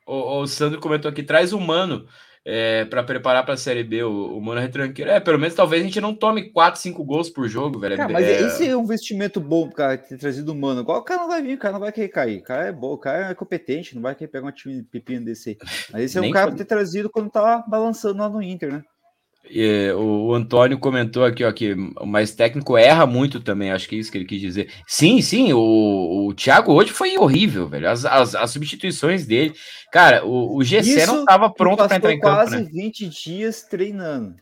[0.05, 2.07] O, o Sandro comentou aqui, traz o Mano
[2.45, 5.09] é, para preparar para a Série B, o, o Mano Retranqueiro.
[5.09, 7.95] É, pelo menos talvez a gente não tome 4, 5 gols por jogo, velho.
[7.95, 8.41] Cara, mas é...
[8.41, 10.81] esse é um investimento bom, cara, ter trazido o Mano.
[10.81, 12.39] Igual o cara não vai vir, o cara não vai querer cair.
[12.39, 14.83] O cara é bom, o cara é competente, não vai querer pegar um time de
[14.83, 15.57] pepino desse.
[15.91, 18.83] Mas esse é um cara pra ter trazido quando tava balançando lá no Inter, né?
[19.49, 23.95] E, o Antônio comentou aqui ó, que o mais técnico erra muito também, acho que
[23.95, 24.69] é isso que ele quis dizer.
[24.87, 27.89] Sim, sim, o, o Thiago hoje foi horrível, velho.
[27.89, 29.53] As, as, as substituições dele.
[29.91, 32.35] Cara, o, o GC isso não estava pronto para entrar em campo.
[32.35, 32.69] quase né?
[32.71, 34.35] 20 dias treinando.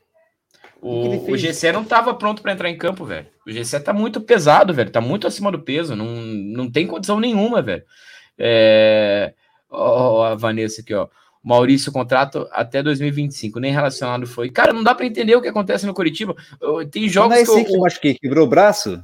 [0.81, 3.27] O, o, GC não estava pronto para entrar em campo, velho.
[3.45, 4.89] O GC tá muito pesado, velho.
[4.89, 5.95] Tá muito acima do peso.
[5.95, 7.83] Não, não tem condição nenhuma, velho.
[8.37, 9.33] É...
[9.69, 11.07] Ó, a Vanessa aqui, ó.
[11.43, 14.49] Maurício contrato até 2025, nem relacionado foi.
[14.49, 16.35] Cara, não dá para entender o que acontece no Curitiba.
[16.91, 19.03] Tem jogos não é que, eu, acho que quebrou o braço.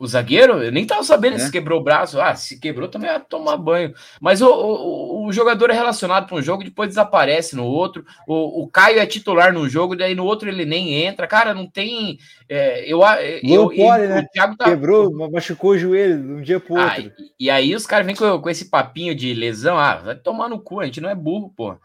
[0.00, 1.38] O zagueiro, eu nem tava sabendo é.
[1.40, 2.18] se quebrou o braço.
[2.18, 3.92] Ah, se quebrou também ia tomar banho.
[4.18, 8.02] Mas o, o, o jogador é relacionado para um jogo, depois desaparece no outro.
[8.26, 11.26] O, o Caio é titular no jogo, daí no outro ele nem entra.
[11.26, 12.18] Cara, não tem.
[12.48, 13.02] É, eu,
[13.42, 14.20] eu, pode, eu, né?
[14.20, 14.64] O Thiago tá...
[14.64, 17.12] Quebrou, machucou o joelho de um dia pro ah, outro.
[17.18, 19.76] Ah, e, e, aí os caras vêm com, com esse papinho de lesão.
[19.78, 21.76] Ah, vai tomar no cu, a gente não é burro, pô.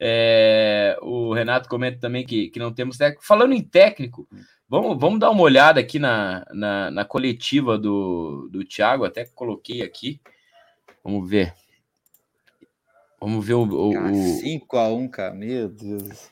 [0.00, 3.24] É, o Renato comenta também que, que não temos técnico.
[3.24, 4.26] Falando em técnico.
[4.72, 9.82] Vamos, vamos dar uma olhada aqui na, na, na coletiva do, do Thiago, até coloquei
[9.82, 10.18] aqui.
[11.04, 11.52] Vamos ver.
[13.20, 13.64] Vamos ver o.
[13.64, 15.34] o, cara, 5x1, cara.
[15.34, 16.30] Meu Deus.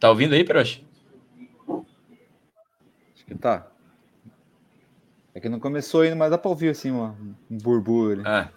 [0.00, 0.84] Tá ouvindo aí, Peroche?
[3.14, 3.70] Acho que tá.
[5.32, 7.16] É que não começou ainda, mas dá pra ouvir assim, uma,
[7.48, 8.24] um burburo.
[8.26, 8.50] Ah.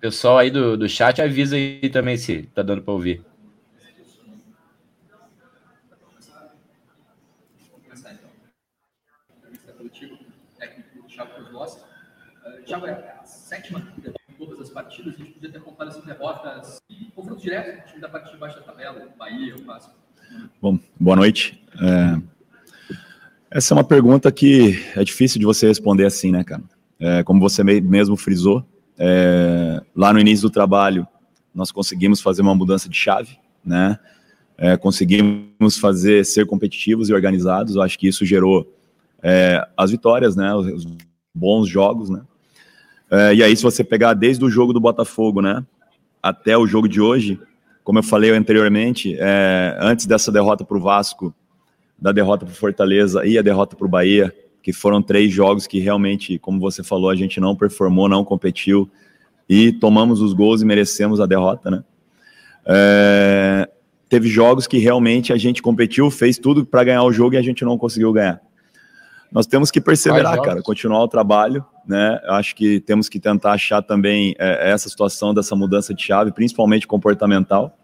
[0.00, 3.27] Pessoal aí do, do chat avisa aí também se tá dando pra ouvir.
[12.68, 16.82] Thiago, é a sétima de todas as partidas, a gente podia ter contado essas derrotas
[16.90, 19.94] e confronto direto, o time da parte de baixo da tabela, o Bahia, o Vasco.
[20.60, 21.64] Bom, boa noite.
[21.80, 22.20] É...
[23.50, 26.62] Essa é uma pergunta que é difícil de você responder assim, né, cara?
[27.00, 28.62] É, como você mesmo frisou,
[28.98, 31.08] é, lá no início do trabalho,
[31.54, 33.98] nós conseguimos fazer uma mudança de chave, né?
[34.58, 37.76] É, conseguimos fazer ser competitivos e organizados.
[37.76, 38.70] Eu acho que isso gerou
[39.22, 40.54] é, as vitórias, né?
[40.54, 40.84] Os
[41.34, 42.20] bons jogos, né?
[43.10, 45.64] É, e aí, se você pegar desde o jogo do Botafogo, né,
[46.22, 47.40] até o jogo de hoje,
[47.82, 51.34] como eu falei anteriormente, é, antes dessa derrota para o Vasco,
[51.98, 55.66] da derrota para o Fortaleza e a derrota para o Bahia, que foram três jogos
[55.66, 58.88] que realmente, como você falou, a gente não performou, não competiu
[59.48, 61.84] e tomamos os gols e merecemos a derrota, né?
[62.66, 63.68] É,
[64.08, 67.42] teve jogos que realmente a gente competiu, fez tudo para ganhar o jogo e a
[67.42, 68.40] gente não conseguiu ganhar.
[69.32, 72.20] Nós temos que perseverar, cara, continuar o trabalho, né?
[72.26, 76.86] Acho que temos que tentar achar também é, essa situação dessa mudança de chave, principalmente
[76.86, 77.76] comportamental,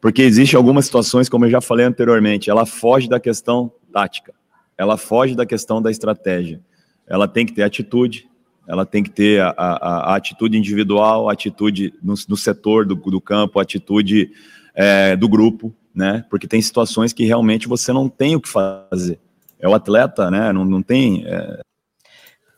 [0.00, 4.34] porque existe algumas situações, como eu já falei anteriormente, ela foge da questão tática,
[4.76, 6.60] ela foge da questão da estratégia.
[7.06, 8.28] Ela tem que ter atitude,
[8.66, 12.94] ela tem que ter a, a, a atitude individual, a atitude no, no setor do,
[12.94, 14.30] do, campo, a atitude
[14.74, 16.24] é, do grupo, né?
[16.28, 19.20] Porque tem situações que realmente você não tem o que fazer
[19.64, 20.52] é o atleta, né?
[20.52, 21.24] Não, não tem.
[21.26, 21.60] É...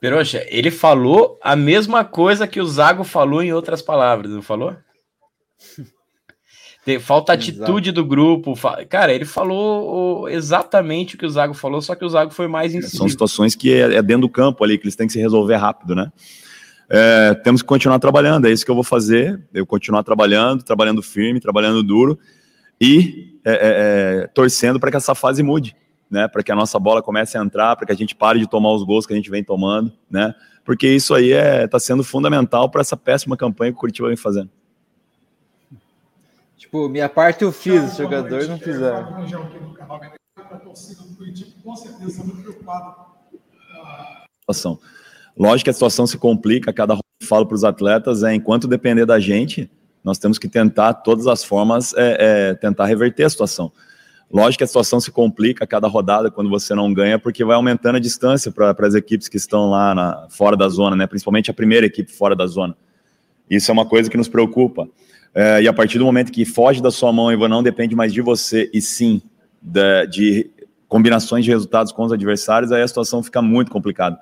[0.00, 4.76] Peroxa, ele falou a mesma coisa que o Zago falou em outras palavras, não falou?
[7.00, 8.54] Falta atitude do grupo.
[8.88, 12.72] Cara, ele falou exatamente o que o Zago falou, só que o Zago foi mais
[12.72, 12.98] incisivo.
[12.98, 15.56] São situações que é, é dentro do campo ali, que eles têm que se resolver
[15.56, 16.12] rápido, né?
[16.88, 19.44] É, temos que continuar trabalhando, é isso que eu vou fazer.
[19.52, 22.16] Eu continuar trabalhando, trabalhando firme, trabalhando duro
[22.80, 23.58] e é, é,
[24.22, 25.74] é torcendo para que essa fase mude
[26.10, 28.48] né, para que a nossa bola comece a entrar, para que a gente pare de
[28.48, 30.34] tomar os gols que a gente vem tomando, né?
[30.64, 34.08] Porque isso aí está é, tá sendo fundamental para essa péssima campanha que o Curitiba
[34.08, 34.50] vem fazendo.
[36.56, 39.24] Tipo, minha parte eu fiz, os jogadores não fizeram.
[45.36, 49.06] Lógico que a situação se complica, cada eu falo para os atletas é enquanto depender
[49.06, 49.70] da gente,
[50.02, 52.16] nós temos que tentar todas as formas é,
[52.50, 53.72] é, tentar reverter a situação.
[54.32, 57.54] Lógico que a situação se complica a cada rodada quando você não ganha, porque vai
[57.54, 61.06] aumentando a distância para as equipes que estão lá na, fora da zona, né?
[61.06, 62.76] principalmente a primeira equipe fora da zona.
[63.48, 64.88] Isso é uma coisa que nos preocupa.
[65.32, 68.12] É, e a partir do momento que foge da sua mão e não depende mais
[68.12, 69.22] de você, e sim
[69.62, 70.50] de, de
[70.88, 74.18] combinações de resultados com os adversários, aí a situação fica muito complicada.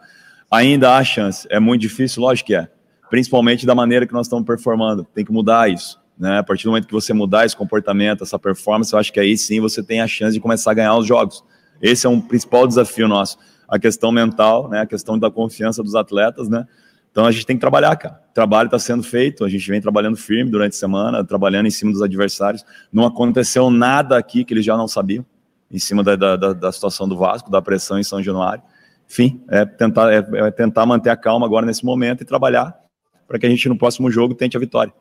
[0.51, 2.69] Ainda há chance, é muito difícil, lógico que é,
[3.09, 6.01] principalmente da maneira que nós estamos performando, tem que mudar isso.
[6.19, 6.39] Né?
[6.39, 9.37] A partir do momento que você mudar esse comportamento, essa performance, eu acho que aí
[9.37, 11.45] sim você tem a chance de começar a ganhar os jogos.
[11.83, 13.37] Esse é um principal desafio nosso.
[13.69, 14.81] A questão mental, né?
[14.81, 16.67] a questão da confiança dos atletas, né?
[17.11, 18.21] Então a gente tem que trabalhar, cara.
[18.31, 21.71] O trabalho está sendo feito, a gente vem trabalhando firme durante a semana, trabalhando em
[21.71, 22.65] cima dos adversários.
[22.93, 25.25] Não aconteceu nada aqui que eles já não sabiam,
[25.71, 28.63] em cima da, da, da situação do Vasco, da pressão em São Januário.
[29.09, 32.77] Enfim, é tentar, é, é tentar manter a calma agora nesse momento e trabalhar
[33.29, 34.93] para que a gente no próximo jogo tente a vitória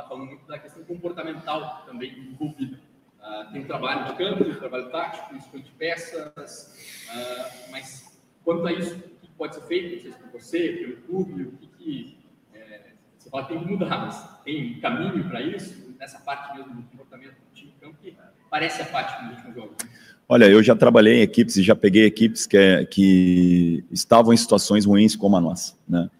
[0.00, 2.76] está falando muito da questão comportamental também envolvida.
[3.20, 6.74] Uh, tem trabalho de campo, trabalho tático, escolha de peças,
[7.08, 10.68] uh, mas quanto a isso, o que pode ser feito, não sei se por você,
[10.72, 12.18] pelo clube, o que, que
[12.52, 16.82] é, você fala tem que mudar, mas tem caminho para isso, nessa parte mesmo do
[16.82, 18.16] comportamento do time de campo, que
[18.50, 19.76] parece a parte dos últimos jogos.
[19.84, 19.90] Né?
[20.28, 24.86] Olha, eu já trabalhei em equipes e já peguei equipes que, que estavam em situações
[24.86, 26.10] ruins como a nossa, né?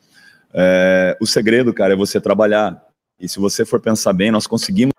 [0.52, 2.89] É, o segredo, cara, é você trabalhar
[3.20, 4.94] e se você for pensar bem, nós conseguimos.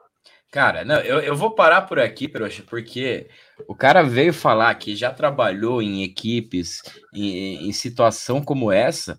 [0.52, 3.30] Cara, não, eu, eu vou parar por aqui, Peroxa, porque
[3.68, 6.82] o cara veio falar que já trabalhou em equipes,
[7.14, 9.18] em, em situação como essa.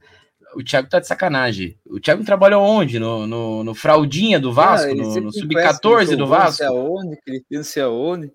[0.55, 1.79] O Thiago tá de sacanagem.
[1.87, 2.99] O Thiago trabalhou onde?
[2.99, 4.91] No, no, no Fraldinha do Vasco?
[4.91, 6.65] Ah, no, no Sub-14 do Vasco?
[6.65, 8.31] Aonde, que ele pensa aonde.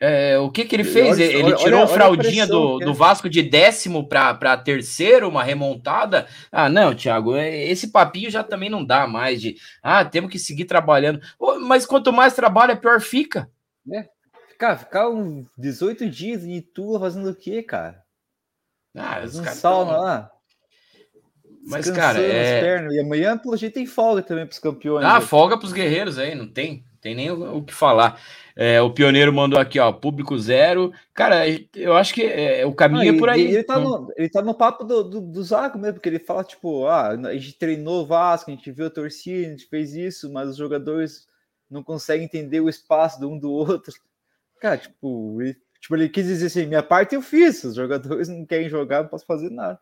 [0.00, 1.16] É, o que que ele fez?
[1.16, 6.28] Olha, ele tirou o fraldinha do, do Vasco de décimo para terceiro, uma remontada.
[6.52, 10.38] Ah, não, Thiago, é, esse papinho já também não dá mais de ah, temos que
[10.38, 11.20] seguir trabalhando.
[11.62, 13.50] Mas quanto mais trabalha, pior fica.
[13.92, 14.08] É.
[14.48, 18.02] Ficar, ficar uns 18 dias em Tula fazendo o quê, cara?
[18.96, 20.00] Ah, os um sauna tão...
[20.00, 20.30] lá.
[21.66, 22.60] Mas, cara, é...
[22.60, 22.94] Pernas.
[22.94, 25.04] E amanhã, pelo jeito, tem folga também para os campeões.
[25.04, 25.22] Ah, aí.
[25.22, 28.20] folga para os guerreiros aí, não tem, tem nem o, que falar.
[28.56, 30.92] É, o Pioneiro mandou aqui, ó, público zero.
[31.14, 31.44] Cara,
[31.74, 33.42] eu acho que é, o caminho ah, é por aí.
[33.42, 36.42] Ele tá, no, ele tá no papo do, do, do Zago mesmo, porque ele fala,
[36.42, 39.94] tipo, ah, a gente treinou o Vasco, a gente viu a torcida, a gente fez
[39.94, 41.26] isso, mas os jogadores
[41.70, 43.92] não conseguem entender o espaço de um do outro.
[44.60, 48.44] Cara, tipo, ele, tipo, ele quis dizer assim, minha parte eu fiz, os jogadores não
[48.44, 49.80] querem jogar, não posso fazer nada.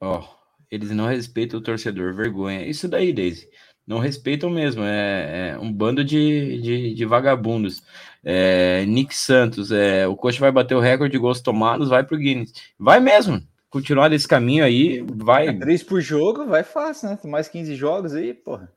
[0.00, 0.40] Ó, oh,
[0.70, 2.64] eles não respeitam o torcedor, vergonha.
[2.66, 3.50] Isso daí, Daisy.
[3.90, 7.82] Não respeitam mesmo, é, é um bando de, de, de vagabundos.
[8.22, 12.16] É, Nick Santos, é, o coach vai bater o recorde de gols tomados, vai pro
[12.16, 12.52] Guinness.
[12.78, 15.48] Vai mesmo, continuar desse caminho aí, vai.
[15.48, 17.18] É, três por jogo, vai fácil, né?
[17.24, 18.70] Mais 15 jogos aí, porra.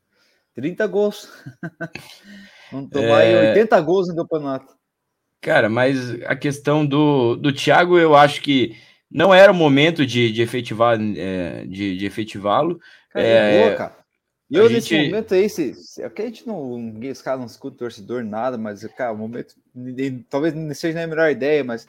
[0.55, 1.29] 30 gols.
[2.73, 3.49] Vamos tomar é...
[3.49, 4.73] 80 gols no campeonato.
[5.39, 8.75] Cara, mas a questão do, do Thiago, eu acho que
[9.11, 12.79] não era o momento de, de efetivar é, de, de efetivá-lo.
[13.11, 14.02] Cara, é, boa, cara.
[14.49, 15.09] E eu, nesse gente...
[15.09, 16.99] momento aí, se, se, é que a gente não.
[16.99, 19.55] Os caras não escutam torcedor, nada, mas, cara, o momento.
[20.29, 21.87] Talvez não seja a melhor ideia, mas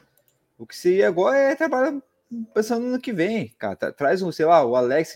[0.59, 2.01] o que seria agora é trabalhar
[2.55, 3.77] pensando no que vem, cara.
[3.93, 5.15] Traz um, sei lá, o Alex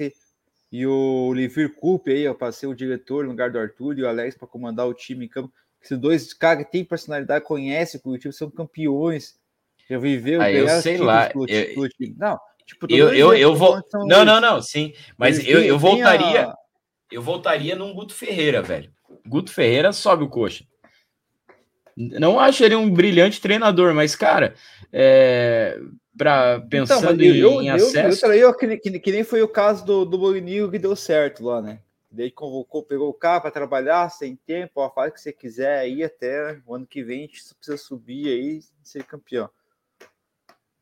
[0.71, 4.09] e o Livir Coupe aí, para ser o diretor no lugar do Arthur e o
[4.09, 5.53] Alex para comandar o time em campo.
[5.83, 9.39] Esses dois caras têm personalidade, conhecem o coletivo, são campeões.
[9.89, 11.31] Já viveu, ah, eu sei lá.
[11.35, 11.47] Eu,
[12.19, 13.81] não, tipo, eu, eu, eu vou.
[14.07, 14.93] Não, não, não, sim.
[15.17, 16.49] Mas eu, eu voltaria.
[16.49, 16.55] A
[17.11, 18.91] eu voltaria num Guto Ferreira, velho.
[19.27, 20.65] Guto Ferreira sobe o coxa.
[21.97, 24.55] Não acho ele um brilhante treinador, mas, cara,
[24.93, 25.79] é,
[26.17, 28.27] pra, pensando então, eu, em, em acesso...
[28.27, 31.45] Eu, eu, que, que, que, nem foi o caso do, do Mourinho que deu certo
[31.45, 31.81] lá, né?
[32.11, 35.79] Daí convocou, pegou o carro para trabalhar, sem tempo, ó, faz o que você quiser
[35.79, 39.51] aí até o ano que vem a gente precisa subir aí e ser campeão.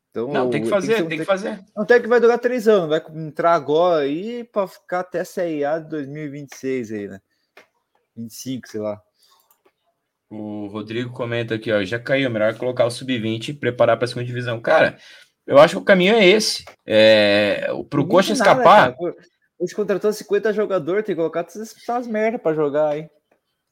[0.09, 1.59] Então, não, tem que fazer, tem que, tem que fazer.
[1.75, 5.25] Não tem que vai durar três anos, vai entrar agora aí para ficar até a
[5.25, 7.19] Série A de 2026 aí, né?
[8.15, 8.99] 25, sei lá.
[10.29, 14.07] O Rodrigo comenta aqui, ó, já caiu, melhor colocar o sub-20 e preparar para a
[14.07, 14.59] segunda divisão.
[14.59, 14.97] Cara,
[15.45, 16.65] eu acho que o caminho é esse.
[16.85, 18.95] É, para o Coxa escapar.
[19.59, 23.09] Hoje contratou 50 jogadores, tem que colocar essas merda para jogar aí.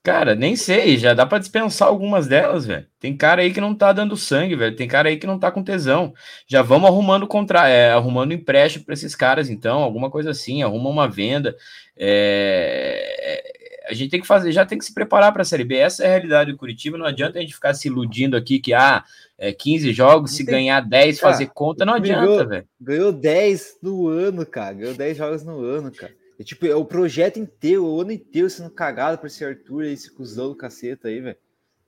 [0.05, 2.85] Cara, nem sei, já dá para dispensar algumas delas, velho.
[2.99, 4.75] Tem cara aí que não tá dando sangue, velho.
[4.75, 6.13] Tem cara aí que não tá com tesão.
[6.45, 10.91] Já vamos arrumando contra, é, arrumando empréstimo para esses caras, então, alguma coisa assim, arruma
[10.91, 11.55] uma venda.
[11.97, 13.41] É...
[13.89, 15.75] A gente tem que fazer, já tem que se preparar para a Série B.
[15.75, 16.99] Essa é a realidade do Curitiba.
[16.99, 19.03] Não adianta a gente ficar se iludindo aqui que ah,
[19.39, 20.53] é 15 jogos, se tem...
[20.53, 22.67] ganhar 10, cara, fazer conta, não adianta, velho.
[22.79, 24.75] Ganhou 10 no ano, cara.
[24.75, 26.13] Ganhou 10 jogos no ano, cara.
[26.39, 29.93] É tipo, é o projeto inteiro, o ano inteiro sendo cagado por esse Arthur e
[29.93, 31.37] esse cuzão do caceta aí, velho.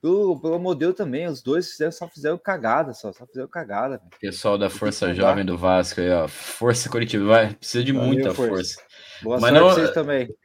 [0.01, 3.97] Pelo, pelo modelo também, os dois fizeram, só fizeram cagada, só, só fizeram cagada.
[3.97, 4.11] Véio.
[4.21, 6.27] Pessoal da Força Jovem do Vasco aí, ó.
[6.27, 8.51] Força Curitiba, vai, precisa de Valeu, muita força.
[8.51, 8.81] força.
[9.23, 9.69] Boa Mas sorte não...
[9.69, 10.29] vocês também.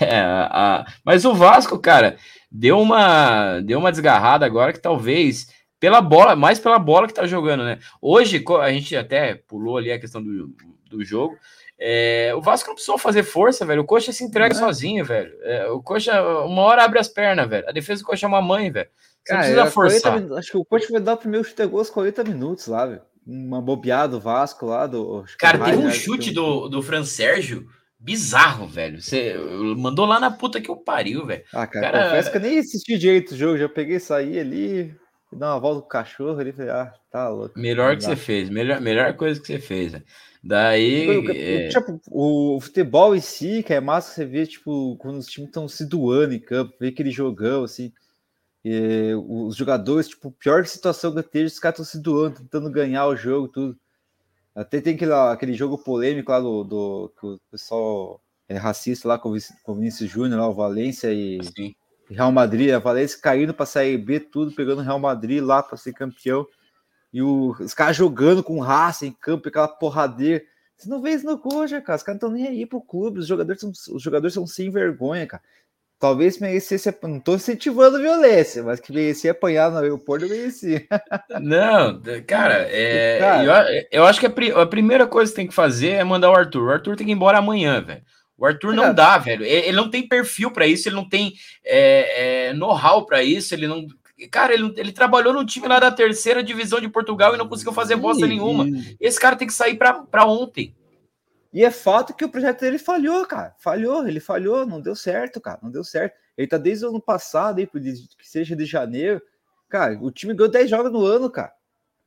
[0.00, 0.84] É, a...
[1.04, 2.16] Mas o Vasco, cara,
[2.50, 5.46] deu uma, deu uma desgarrada agora que talvez
[5.78, 7.78] pela bola, mais pela bola que tá jogando, né?
[8.00, 10.52] Hoje, a gente até pulou ali a questão do,
[10.88, 11.36] do jogo.
[11.78, 13.82] É, o Vasco não precisou fazer força, velho.
[13.82, 14.58] O Coxa se entrega é.
[14.58, 15.32] sozinho, velho.
[15.42, 17.68] É, o Coxa, uma hora abre as pernas, velho.
[17.68, 18.88] A defesa do Coxa é uma mãe, velho.
[19.24, 20.12] Você Cara, precisa forçar.
[20.12, 22.66] 40, acho que o Coxa vai dar o primeiro chute a gol aos 40 minutos
[22.66, 23.02] lá, velho.
[23.26, 24.86] Uma bobeada do Vasco lá.
[24.86, 27.66] Do, Cara, teve um chute do, do Fran Sérgio
[27.98, 29.02] bizarro, velho.
[29.02, 29.34] Você
[29.76, 31.42] mandou lá na puta que eu pariu, velho.
[31.52, 32.04] Ah, cara, cara...
[32.04, 33.58] confesso que eu nem assisti direito o jogo.
[33.58, 34.94] Já peguei, saí ali,
[35.36, 36.52] dar uma volta com o cachorro ali.
[36.52, 37.58] Falei, ah, tá louco.
[37.58, 38.48] Melhor que você fez.
[38.50, 40.04] Melhor, melhor coisa que você fez, velho.
[40.42, 41.26] Daí.
[41.28, 41.68] É...
[41.68, 45.68] Tipo, o futebol em si, que é massa você ver, tipo, quando os times estão
[45.68, 47.92] se doando em campo, ver aquele jogão, assim.
[48.64, 53.06] E, os jogadores, tipo, pior situação que teve, os caras estão se doando, tentando ganhar
[53.06, 53.78] o jogo, tudo.
[54.54, 59.18] Até tem aquele, aquele jogo polêmico lá do, do que o pessoal é racista lá
[59.18, 61.76] com o Vinícius Júnior, lá, o Valência e, e
[62.10, 62.72] Real Madrid.
[62.72, 66.46] A Valência caindo para sair B, tudo, pegando o Real Madrid lá para ser campeão
[67.16, 70.44] e o, os caras jogando com raça em campo, aquela porradeira.
[70.76, 71.96] Você não vê isso no Coxa, cara.
[71.96, 73.20] Os caras não estão nem aí pro clube.
[73.20, 75.42] Os jogadores são, os jogadores são sem vergonha, cara.
[75.98, 76.94] Talvez merecesse.
[77.02, 80.86] Não tô incentivando violência, mas que merecia apanhar no aeroporto, eu merecia.
[81.40, 85.54] Não, cara, é, cara, eu, eu, acho que a, a, primeira coisa que tem que
[85.54, 86.68] fazer é mandar o Arthur.
[86.68, 88.02] O Arthur tem que ir embora amanhã, velho.
[88.38, 89.44] O Arthur não dá, velho.
[89.44, 91.34] Ele não tem perfil para isso, ele não tem
[91.64, 93.86] é, é, know-how para isso, ele não.
[94.30, 97.72] Cara, ele, ele trabalhou no time lá da terceira divisão de Portugal e não conseguiu
[97.72, 98.66] fazer bosta nenhuma.
[99.00, 100.74] Esse cara tem que sair para ontem.
[101.52, 103.54] E é fato que o projeto dele falhou, cara.
[103.58, 105.58] Falhou, ele falhou, não deu certo, cara.
[105.62, 106.14] Não deu certo.
[106.36, 109.22] Ele tá desde o ano passado, aí, que seja de janeiro.
[109.68, 111.52] Cara, o time ganhou 10 jogos no ano, cara.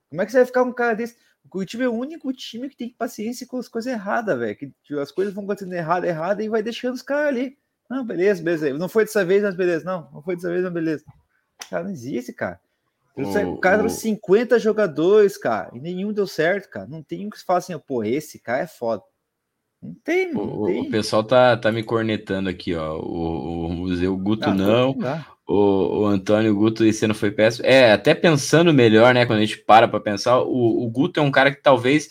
[0.10, 1.16] Como é que você vai ficar um cara desse?
[1.50, 4.56] O Curitiba é o único time que tem paciência com as coisas erradas, velho.
[4.56, 7.58] Que tipo, as coisas vão acontecendo errada, errada, e vai deixando os caras ali.
[7.90, 8.78] Não, beleza, beleza.
[8.78, 9.84] Não foi dessa vez, mas beleza.
[9.84, 11.04] Não, não foi dessa vez, mas beleza.
[11.68, 12.60] Cara, não existe, cara.
[13.16, 13.24] O,
[13.54, 13.90] o cara o...
[13.90, 16.86] 50 jogadores, cara, e nenhum deu certo, cara.
[16.86, 19.02] Não tem um que se fala assim, pô, esse cara é foda.
[19.82, 20.82] Não tem, não o, tem.
[20.82, 22.98] O pessoal tá, tá me cornetando aqui, ó.
[22.98, 24.98] O, o Museu Guto ah, não.
[25.48, 27.66] O, o Antônio Guto esse ano foi péssimo.
[27.66, 29.26] É, até pensando melhor, né?
[29.26, 32.10] Quando a gente para para pensar, o, o Guto é um cara que talvez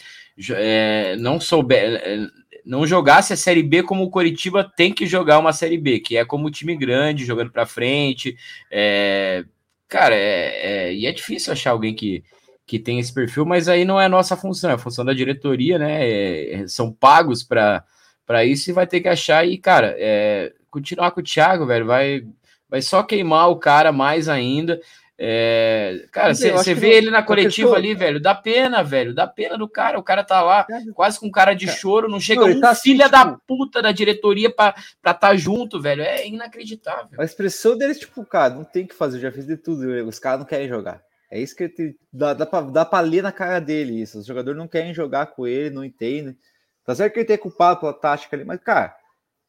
[0.50, 2.00] é, não souber.
[2.02, 2.26] É,
[2.64, 6.18] não jogasse a Série B como o Coritiba tem que jogar uma Série B, que
[6.18, 8.36] é como time grande, jogando para frente.
[8.70, 9.44] É,
[9.88, 12.22] cara, é, é, e é difícil achar alguém que,
[12.68, 15.14] que tem esse perfil, mas aí não é a nossa função, é a função da
[15.14, 16.06] diretoria, né?
[16.06, 19.48] É, é são pagos para isso e vai ter que achar.
[19.48, 22.26] E, cara, é, continuar com o Thiago, velho, vai,
[22.68, 24.78] vai só queimar o cara mais ainda.
[25.20, 29.66] É, cara, você vê ele na coletiva ali, velho, dá pena, velho, dá pena do
[29.66, 29.98] cara.
[29.98, 33.06] O cara tá lá quase com cara de choro, não chega não, um tá filha
[33.06, 33.42] assim, da tipo...
[33.46, 36.02] puta da diretoria pra estar tá junto, velho.
[36.02, 37.18] É inacreditável.
[37.18, 39.86] A expressão deles, tipo, cara, não tem que fazer, já fiz de tudo.
[40.06, 41.07] Os caras não querem jogar.
[41.30, 44.18] É isso que ele dá, dá, pra, dá pra ler na cara dele isso.
[44.18, 46.36] Os jogadores não querem jogar com ele, não entendem.
[46.84, 48.96] Tá certo que ele tem culpado pela tática ali, mas, cara,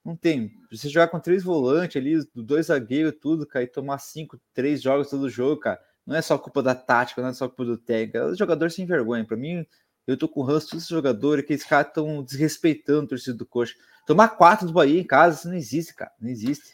[0.03, 0.51] não tem.
[0.71, 5.09] Você jogar com três volantes ali, dois zagueiros, tudo, cara, e tomar cinco, três jogos
[5.09, 5.79] todo jogo, cara.
[6.05, 8.17] Não é só culpa da tática, não é só culpa do técnico.
[8.17, 9.23] É o jogador sem vergonha.
[9.25, 9.65] Pra mim,
[10.07, 13.45] eu tô com o ranço dos jogadores, que esses caras estão desrespeitando o torcedor do
[13.45, 13.75] coxa.
[14.05, 16.11] Tomar quatro do Bahia em casa, isso não existe, cara.
[16.19, 16.73] Não existe.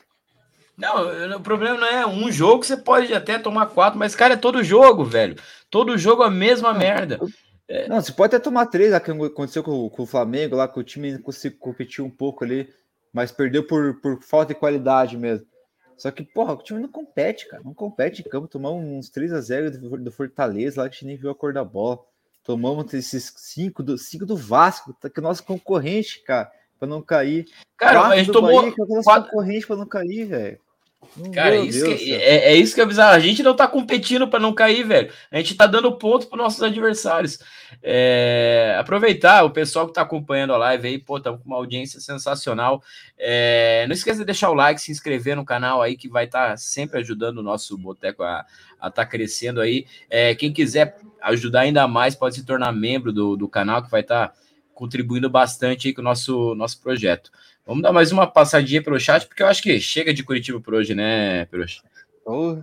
[0.78, 4.38] Não, o problema não é um jogo, você pode até tomar quatro, mas, cara, é
[4.38, 5.36] todo jogo, velho.
[5.70, 7.20] Todo jogo a mesma não, merda.
[7.68, 7.88] É.
[7.88, 10.80] Não, você pode até tomar três, lá que aconteceu com, com, o Flamengo, lá que
[10.80, 12.74] o time conseguiu competir um pouco ali,
[13.14, 15.48] mas perdeu por, por falta de qualidade mesmo.
[15.98, 17.64] Só que, porra, o time não compete, cara.
[17.64, 18.48] Não compete em campo.
[18.48, 21.36] Tomamos uns 3 a 0 do, do Fortaleza lá que a gente nem viu a
[21.36, 22.00] cor da bola.
[22.44, 27.02] Tomamos esses 5 do, cinco do Vasco, tá, que é nosso concorrente, cara, para não
[27.02, 27.46] cair.
[27.78, 28.62] Cara, a gente tomou.
[28.62, 29.32] Bahia, que é nosso quatro...
[29.32, 30.60] concorrente para não cair, velho.
[31.34, 33.16] Cara, isso que, é, é, isso que é bizarro.
[33.16, 35.12] A gente não tá competindo para não cair, velho.
[35.32, 37.40] A gente tá dando ponto para nossos adversários.
[37.82, 42.00] É, aproveitar o pessoal que tá acompanhando a live aí, pô, estamos com uma audiência
[42.00, 42.84] sensacional.
[43.18, 46.52] É, não esqueça de deixar o like, se inscrever no canal aí, que vai estar
[46.52, 48.46] tá sempre ajudando o nosso Boteco a
[48.76, 49.86] estar tá crescendo aí.
[50.10, 54.02] É, quem quiser ajudar ainda mais, pode se tornar membro do, do canal, que vai
[54.02, 54.34] estar tá
[54.74, 57.32] contribuindo bastante aí com o nosso, nosso projeto.
[57.66, 60.76] Vamos dar mais uma passadinha pelo chat, porque eu acho que chega de Curitiba por
[60.76, 61.82] hoje, né, Peruxa?
[62.24, 62.58] Oh.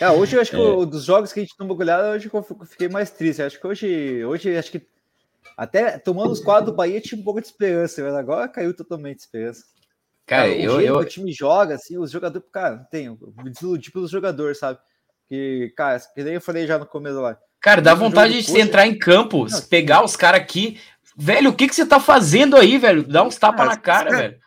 [0.00, 0.86] Ah, hoje eu acho que é.
[0.86, 3.42] dos jogos que a gente tomou goleada, hoje eu fiquei mais triste.
[3.42, 4.86] Acho que hoje, hoje acho que
[5.56, 9.16] até tomando os quadros do Bahia tinha um pouco de esperança, mas agora caiu totalmente
[9.16, 9.64] de esperança.
[10.26, 10.96] Cara, cara eu, eu...
[10.96, 14.78] o time joga, assim, os jogadores, cara, não tem, me desiludi pelos jogadores, sabe?
[15.28, 17.38] Que, cara, que nem eu falei já no começo lá.
[17.60, 20.78] Cara, dá vontade de entrar em campo, não, pegar os caras aqui,
[21.16, 23.06] Velho, o que, que você tá fazendo aí, velho?
[23.06, 24.40] Dá uns tapas na cara, velho.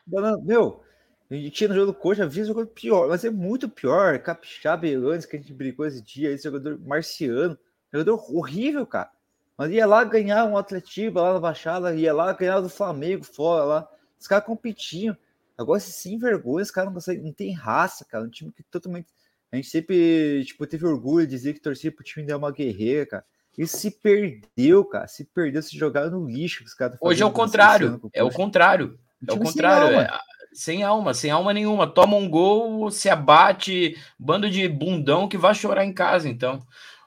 [0.43, 0.81] Meu,
[1.29, 4.17] a gente tinha no jogo do Coxa, vi jogador pior, mas é muito pior.
[4.19, 7.57] Capixaba antes que a gente brigou esse dia, esse jogador marciano,
[7.91, 9.11] jogador horrível, cara.
[9.57, 13.63] Mas ia lá ganhar um Atletiba lá na Baixada, ia lá ganhar do Flamengo fora
[13.63, 13.89] lá.
[14.19, 15.17] Os caras competiam.
[15.57, 18.23] Agora, sem vergonha, os caras não conseguem, não tem raça, cara.
[18.23, 19.07] Um time que totalmente.
[19.51, 23.05] A gente sempre, tipo, teve orgulho de dizer que torcia pro time dar uma guerreira,
[23.05, 23.25] cara.
[23.57, 25.07] Ele se perdeu, cara.
[25.07, 26.63] Se perdeu, se jogaram no lixo.
[26.63, 27.99] Os caras Hoje é o contrário.
[28.13, 28.99] É o contrário.
[29.27, 29.87] É o contrário.
[29.87, 30.03] Sem alma.
[30.03, 30.19] É,
[30.53, 31.87] sem alma, sem alma nenhuma.
[31.87, 36.29] Toma um gol, se abate, bando de bundão que vai chorar em casa.
[36.29, 36.59] Então,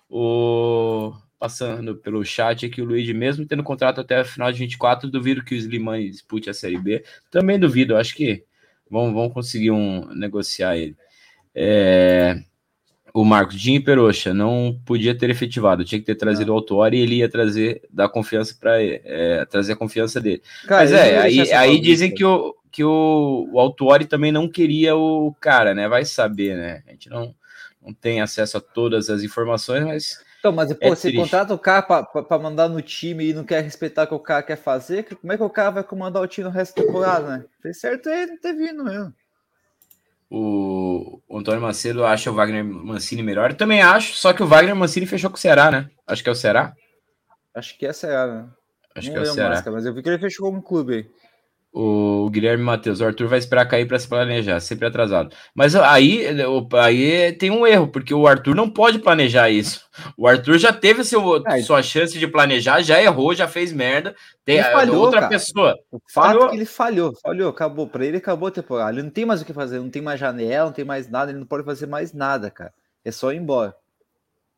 [0.09, 5.11] o passando pelo chat aqui, o Luiz, mesmo tendo contrato até a final de 24,
[5.11, 7.03] duvido que o Slimani dispute a Série B.
[7.31, 8.45] Também duvido, acho que
[8.91, 10.95] vão, vão conseguir um, negociar ele.
[11.55, 12.43] É,
[13.13, 16.55] o Marcos Dinho Peroxa não podia ter efetivado, tinha que ter trazido não.
[16.55, 20.43] o Autori e ele ia trazer dar confiança para é, trazer a confiança dele.
[20.67, 25.35] Cara, Mas é, aí, aí dizem que o que o, o também não queria o
[25.41, 25.89] cara, né?
[25.89, 26.83] Vai saber, né?
[26.87, 27.35] A gente não,
[27.83, 31.19] não tem acesso a todas as informações, mas então, mas pô, é você triste.
[31.19, 34.43] contrata o cara para mandar no time e não quer respeitar o que o cara
[34.43, 37.39] quer fazer, como é que o cara vai comandar o time no resto da temporada,
[37.39, 37.45] né?
[37.61, 39.13] Fez certo ele não ter vindo mesmo.
[40.31, 43.51] O, Antônio Macedo acha o Wagner Mancini melhor.
[43.51, 45.91] Eu também acho, só que o Wagner Mancini fechou com o Ceará, né?
[46.07, 46.73] Acho que é o Ceará.
[47.55, 48.49] Acho que é o Ceará, né?
[48.95, 49.63] Acho Não que é o Ceará.
[49.67, 51.20] Mas eu vi que ele fechou com um clube aí
[51.73, 55.35] o Guilherme Matheus, o Arthur vai esperar cair para se planejar, sempre atrasado.
[55.55, 56.27] Mas aí,
[56.75, 59.89] aí tem um erro, porque o Arthur não pode planejar isso.
[60.17, 64.17] O Arthur já teve seu, é, sua chance de planejar, já errou, já fez merda.
[64.45, 65.31] Tem ele falhou, outra cara.
[65.31, 65.79] pessoa.
[65.93, 66.47] O fato falhou.
[66.47, 67.87] É que ele falhou, falhou, acabou.
[67.87, 68.93] Para ele acabou a temporada.
[68.93, 71.31] Ele não tem mais o que fazer, não tem mais janela, não tem mais nada,
[71.31, 72.73] ele não pode fazer mais nada, cara.
[73.05, 73.75] É só ir embora.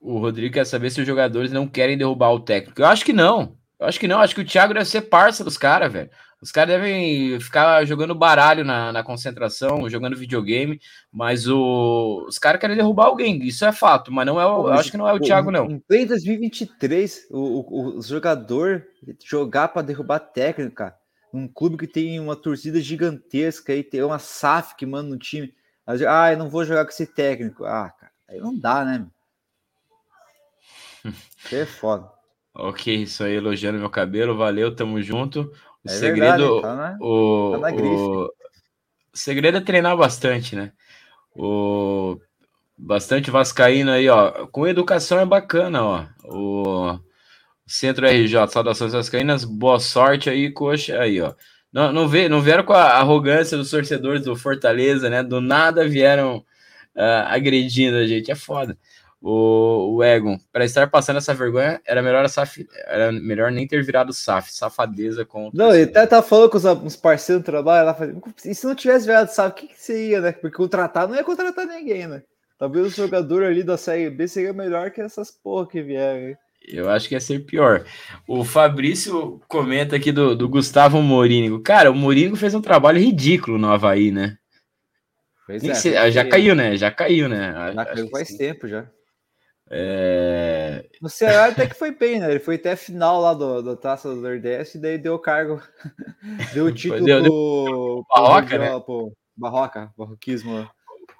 [0.00, 2.80] O Rodrigo quer saber se os jogadores não querem derrubar o técnico.
[2.80, 3.56] Eu acho que não.
[3.82, 4.20] Eu acho que não.
[4.20, 6.08] Acho que o Thiago deve ser parça dos caras, velho.
[6.40, 10.80] Os caras devem ficar jogando baralho na, na concentração, jogando videogame,
[11.12, 14.72] mas o, os caras querem derrubar alguém, isso é fato, mas não é o, eu
[14.72, 15.70] acho que não é o Thiago, não.
[15.70, 18.84] Em play 2023, o, o, o jogador
[19.24, 20.96] jogar para derrubar técnico, cara,
[21.32, 25.54] um clube que tem uma torcida gigantesca e tem uma SAF que manda no time.
[26.08, 27.64] Ah, eu não vou jogar com esse técnico.
[27.64, 29.06] Ah, cara, aí não dá, né?
[31.44, 32.10] Isso é foda.
[32.54, 35.50] Ok, isso aí elogiando meu cabelo, valeu, tamo junto.
[35.82, 38.32] O é segredo, verdade, tá na, o, tá o, o,
[39.12, 40.72] segredo é treinar bastante, né?
[41.34, 42.18] O
[42.76, 44.46] bastante vascaíno aí, ó.
[44.48, 46.06] Com educação é bacana, ó.
[46.24, 47.00] O
[47.66, 51.34] Centro RJ, saudações vascaínas, boa sorte aí, coxa aí, ó.
[51.72, 55.22] Não, não, vê, não vieram com a arrogância dos torcedores do Fortaleza, né?
[55.22, 56.44] Do nada vieram
[56.94, 58.76] uh, agredindo a gente, é foda
[59.22, 63.82] o, o Egon, para estar passando essa vergonha, era melhor, SAF, era melhor nem ter
[63.84, 65.48] virado SAF, safadeza com.
[65.54, 67.96] Não, ele até tá falando com os, os parceiros do trabalho lá,
[68.44, 70.32] e se não tivesse virado SAF, o que, que seria, né?
[70.32, 72.22] Porque contratar não ia contratar ninguém, né?
[72.58, 76.36] Talvez o jogador ali da Série B seria melhor que essas porra que vieram.
[76.66, 77.84] Eu acho que ia ser pior.
[78.26, 81.60] O Fabrício comenta aqui do, do Gustavo Morínigo.
[81.60, 84.38] Cara, o Morínigo fez um trabalho ridículo no Havaí, né?
[85.44, 86.76] Pois é, se, já caiu, né?
[86.76, 87.52] Já caiu, né?
[87.74, 88.38] Já caiu faz sim.
[88.38, 88.86] tempo já.
[89.74, 90.84] É...
[91.00, 92.30] No Ceará até que foi bem, né?
[92.30, 95.62] Ele foi até a final lá do, do Taça do Nordeste e daí deu cargo.
[96.52, 98.80] deu o título deu, pro, Barroca, pro, né?
[98.80, 100.68] pro Barroca, Barroquismo.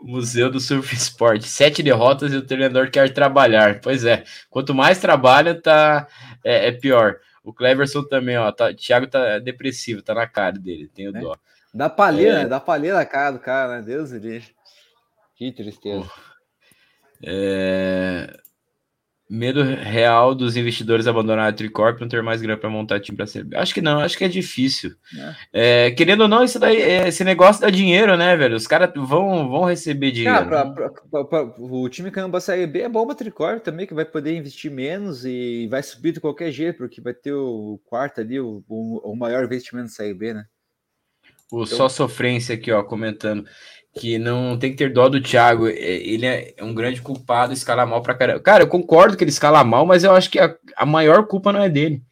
[0.02, 1.44] Museu do Surf Sport.
[1.44, 3.80] Sete derrotas e o treinador quer trabalhar.
[3.80, 6.06] Pois é, quanto mais trabalha, tá,
[6.44, 7.16] é, é pior.
[7.42, 8.52] O Cleverson também, ó.
[8.52, 11.20] Tá, Thiago tá depressivo, tá na cara dele, tenho é.
[11.20, 11.34] dó.
[11.72, 12.46] Dá palheira, é.
[12.46, 13.82] dá palheira na cara do cara, né?
[13.82, 14.20] Deus do
[15.34, 16.06] Que tristeza.
[17.24, 18.41] É...
[19.34, 23.16] Medo real dos investidores abandonar a Tricorp e não ter mais grana para montar time
[23.16, 23.46] para ser.
[23.54, 24.94] Acho que não, acho que é difícil.
[25.52, 25.86] É.
[25.86, 28.54] É, querendo ou não, isso daí, é, esse negócio dá dinheiro, né, velho?
[28.54, 30.50] Os caras vão, vão receber dinheiro.
[30.50, 33.86] Cara, pra, pra, pra, o time que anda Série B é bom para Tricorp também,
[33.86, 37.80] que vai poder investir menos e vai subir de qualquer jeito, porque vai ter o
[37.86, 40.44] quarto ali, o, o, o maior investimento da Série B, né?
[41.50, 41.76] O então...
[41.78, 43.46] Só Sofrência aqui, ó, comentando
[43.94, 45.68] que não tem que ter dó do Thiago.
[45.68, 48.40] É, ele é um grande culpado, escala mal pra caramba.
[48.40, 51.52] Cara, eu concordo que ele escala mal, mas eu acho que a, a maior culpa
[51.52, 52.02] não é dele.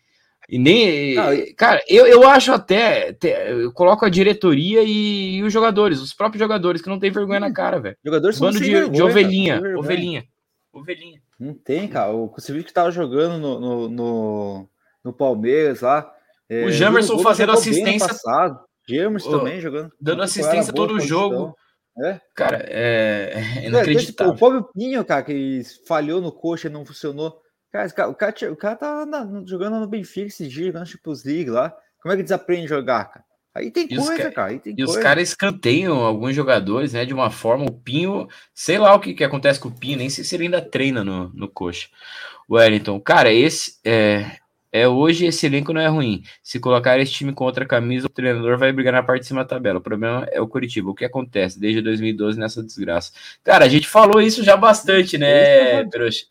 [0.49, 1.14] E nem.
[1.14, 3.16] Não, cara, eu, eu acho até.
[3.22, 7.39] Eu coloco a diretoria e, e, os jogadores, os próprios jogadores, que não tem vergonha
[7.39, 7.97] na cara, velho.
[8.05, 9.61] Jogadores Bando de, vergonha, de ovelhinha.
[9.61, 10.24] Cara, ovelhinha.
[10.72, 11.20] Ovelhinha.
[11.39, 12.12] Não tem, cara.
[12.12, 14.68] O Kusevich que tava jogando no, no, no,
[15.05, 16.12] no Palmeiras lá.
[16.49, 18.09] É, o Jamerson fazendo assistência.
[18.89, 19.93] Jamerson também jogando.
[20.01, 21.57] Dando assistência todo o jogo.
[22.03, 22.20] É?
[22.34, 24.32] Cara, é, é inacreditável.
[24.32, 27.40] o pobre Pinho, cara, que falhou no coxa e não funcionou.
[27.70, 29.07] Cara, o cara, o cara tá
[29.46, 31.74] jogando no Benfica esse dia, jogando Champions League lá.
[32.03, 33.24] Como é que desaprende a jogar, cara?
[33.55, 34.48] Aí tem e coisa, os, cara.
[34.48, 34.92] Aí tem e coisa.
[34.92, 37.05] os caras escanteiam alguns jogadores, né?
[37.05, 40.09] De uma forma, o Pinho, sei lá o que, que acontece com o Pinho, nem
[40.09, 41.88] sei se ele ainda treina no, no coxa.
[42.48, 44.38] Wellington, cara, esse é,
[44.72, 46.22] é, hoje esse elenco não é ruim.
[46.42, 49.42] Se colocar esse time com outra camisa, o treinador vai brigar na parte de cima
[49.42, 49.78] da tabela.
[49.78, 50.90] O problema é o Curitiba.
[50.90, 53.12] O que acontece desde 2012 nessa desgraça?
[53.42, 56.26] Cara, a gente falou isso já bastante, né, Peroxa?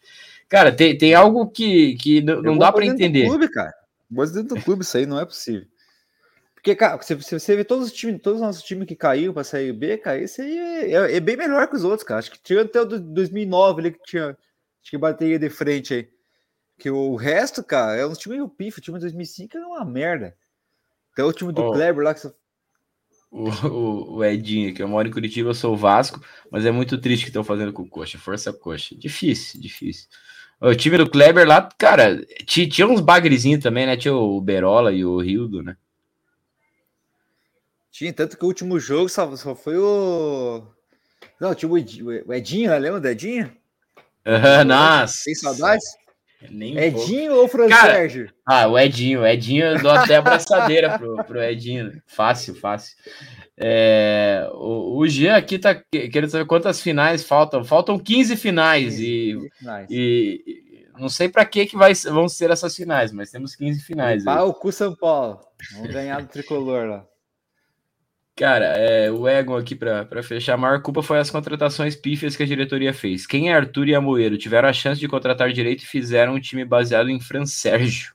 [0.48, 3.24] Cara, tem, tem algo que, que não, dá para entender.
[3.24, 3.74] Do clube, cara.
[4.10, 5.68] Boas dentro do clube, isso aí não é possível.
[6.56, 9.44] Porque, cara, se você vê todos os times, todos os nossos times que caiu para
[9.44, 12.20] sair B, cara, esse aí é, é, é, bem melhor que os outros, cara.
[12.20, 16.10] Acho que tinha até o 2009 ali que tinha, acho que bateria de frente aí.
[16.80, 18.80] Que o resto, cara, é um time meio pifo.
[18.80, 20.36] O time de 2005 é uma merda.
[21.12, 22.34] Até o time do oh, Kleber lá que você...
[23.30, 26.72] o, o, o, Edinho, que eu moro em Curitiba, eu sou o Vasco, mas é
[26.72, 28.18] muito triste que estão fazendo com o Coxa.
[28.18, 28.96] Força Coxa.
[28.96, 30.08] Difícil, difícil.
[30.62, 33.98] O time do Kleber lá, cara, tinha, tinha uns bagrezinhos também, né?
[33.98, 35.76] Tinha o Berola e o Rildo, né?
[37.92, 40.64] Tinha, tanto que o último jogo só, só foi o.
[41.40, 42.80] Não, tinha o Edinho, né?
[42.80, 43.52] lembra do Edinho?
[44.26, 45.24] Uhum, nossa.
[45.26, 45.86] Tem saudades?
[46.50, 48.32] Nem Edinho ou Fran Cara, Sérgio?
[48.46, 49.22] Ah, o Edinho.
[49.22, 52.02] O Edinho, eu dou até abraçadeira pro, pro Edinho.
[52.08, 52.96] Fácil, fácil.
[53.58, 57.64] É, o, o Jean aqui tá querendo saber quantas finais faltam.
[57.64, 59.88] Faltam 15 finais 15, e, 15 finais.
[59.90, 63.82] e, e não sei para que, que vai, vão ser essas finais, mas temos 15
[63.82, 64.26] finais.
[64.26, 65.40] Ah, o cu São Paulo.
[65.74, 67.06] Vamos ganhar do tricolor lá.
[68.40, 72.44] Cara, é, o Egon aqui para fechar, a maior culpa foi as contratações pífias que
[72.44, 73.28] a diretoria fez.
[73.28, 76.64] Quem é Arthur e Amoeiro tiveram a chance de contratar direito e fizeram um time
[76.64, 78.14] baseado em Fran Sérgio.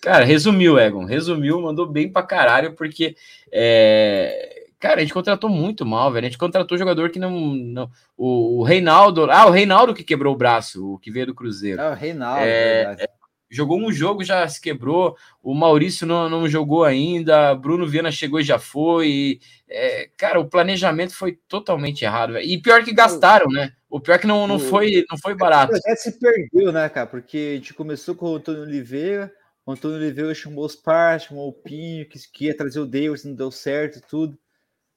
[0.00, 3.16] Cara, resumiu, Egon, resumiu, mandou bem pra caralho, porque,
[3.50, 6.26] é, cara, a gente contratou muito mal, velho.
[6.26, 7.32] A gente contratou jogador que não.
[7.32, 9.28] não o, o Reinaldo.
[9.28, 11.82] Ah, o Reinaldo que quebrou o braço, o que veio do Cruzeiro.
[11.82, 13.08] É, o Reinaldo, é, é,
[13.56, 15.16] jogou um jogo, já se quebrou.
[15.42, 17.54] O Maurício não, não jogou ainda.
[17.54, 19.40] Bruno Viana chegou e já foi.
[19.68, 22.34] É, cara, o planejamento foi totalmente errado.
[22.34, 22.46] Véio.
[22.46, 23.72] E pior que gastaram, né?
[23.88, 25.74] O pior que não, não, foi, não foi barato.
[25.74, 27.06] O projeto se perdeu, né, cara?
[27.06, 29.32] Porque a gente começou com o Antônio Oliveira.
[29.64, 33.24] O Antônio Oliveira chamou os pais, chamou o Pinho, que, que ia trazer o Davis,
[33.24, 34.38] não deu certo tudo.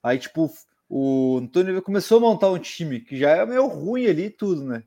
[0.03, 0.51] Aí, tipo,
[0.87, 4.63] o Antônio Oliveira começou a montar um time que já é meio ruim ali tudo,
[4.63, 4.83] né?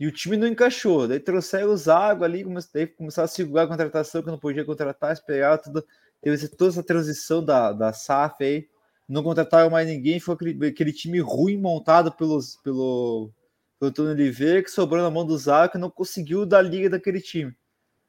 [0.00, 1.06] E o time não encaixou.
[1.06, 2.42] Daí trouxeram o Zago ali,
[2.72, 5.84] daí começaram a segurar a contratação, que não podia contratar, esperar tudo.
[6.22, 8.66] Teve toda essa transição da, da SAF aí.
[9.06, 13.30] Não contrataram mais ninguém, foi aquele, aquele time ruim montado pelos, pelo,
[13.78, 17.20] pelo Antônio Oliveira, que sobrou na mão do Zago, que não conseguiu dar liga daquele
[17.20, 17.54] time.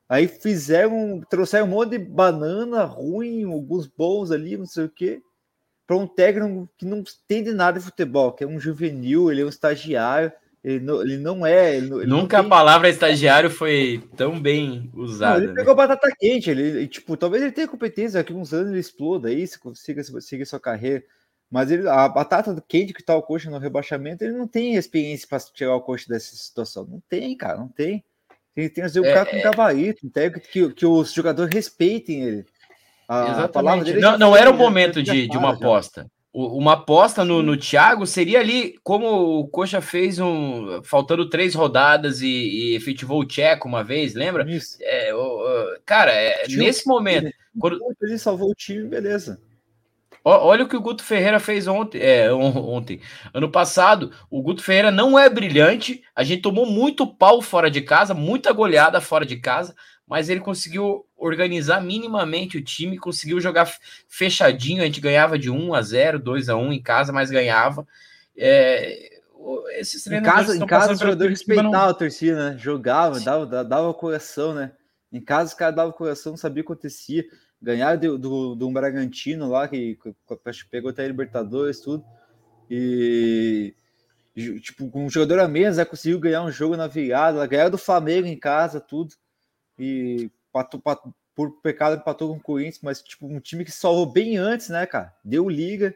[0.07, 5.21] Aí fizeram, trouxeram um monte de banana ruim, alguns bons ali, não sei o quê,
[5.85, 9.45] para um técnico que não entende nada de futebol, que é um juvenil, ele é
[9.45, 10.31] um estagiário
[10.63, 11.75] ele não, ele não é.
[11.75, 12.53] Ele, ele Nunca não tem...
[12.53, 15.37] a palavra estagiário foi tão bem usada.
[15.37, 15.55] Não, ele né?
[15.55, 16.49] pegou batata quente.
[16.51, 20.45] Ele, tipo, talvez ele tenha competência, daqui uns anos ele exploda aí, se consiga seguir
[20.45, 21.03] sua carreira.
[21.49, 25.27] Mas ele, a batata quente que tá o coxa no rebaixamento, ele não tem experiência
[25.27, 26.85] para tirar o coxa dessa situação.
[26.85, 28.03] Não tem, cara, não tem.
[28.53, 29.41] Tem que fazer o é, cara com é...
[29.41, 32.45] gabarito, técnico que, que os jogadores respeitem ele.
[33.07, 33.91] A, Exatamente.
[33.93, 38.07] A não, não era o momento de, de uma aposta uma aposta no, no Thiago
[38.07, 40.81] seria ali, como o Coxa fez um.
[40.83, 44.49] faltando três rodadas e, e efetivou o Tcheco uma vez, lembra?
[44.49, 44.77] Isso.
[44.81, 47.25] É, o, cara, é, nesse momento.
[47.25, 47.79] Ele, quando...
[48.01, 49.41] ele salvou o time, beleza.
[50.23, 53.01] Olha o que o Guto Ferreira fez ontem, é, ontem.
[53.33, 56.03] Ano passado, o Guto Ferreira não é brilhante.
[56.15, 59.75] A gente tomou muito pau fora de casa, muita goleada fora de casa
[60.11, 63.73] mas ele conseguiu organizar minimamente o time, conseguiu jogar
[64.09, 67.87] fechadinho, a gente ganhava de 1 a 0, 2 a 1 em casa, mas ganhava.
[68.35, 69.21] É,
[69.77, 71.89] esses em casa, em casa o jogador respeitava não...
[71.89, 72.57] a torcida, né?
[72.57, 74.73] Jogava, dava, dava coração, né?
[75.13, 77.23] Em casa os caras davam coração, sabia o que acontecia.
[77.61, 80.15] Ganharam do, do, do um Bragantino lá, que, que
[80.69, 82.03] pegou até a Libertadores, tudo.
[82.69, 83.75] E
[84.61, 87.77] tipo, com um jogador a menos, né, conseguiu ganhar um jogo na virada, ganhar do
[87.77, 89.13] Flamengo em casa, tudo
[89.77, 94.05] e patou, patou, por pecado empatou com o Corinthians, mas tipo, um time que salvou
[94.05, 95.13] bem antes, né, cara?
[95.23, 95.93] Deu liga.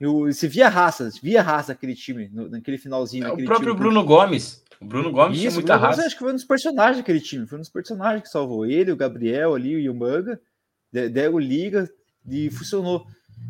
[0.00, 3.26] E se via raça, via raça aquele time, no, naquele finalzinho.
[3.26, 4.64] É, o próprio time, Bruno Gomes.
[4.80, 5.96] O Bruno Gomes Isso, tinha muita Bruno raça.
[5.96, 7.46] Gomes, acho que foi um dos personagens daquele time.
[7.46, 10.40] Foi um dos personagens que salvou ele, o Gabriel ali, o Yumanga.
[10.92, 11.88] Deram liga
[12.28, 13.06] e funcionou.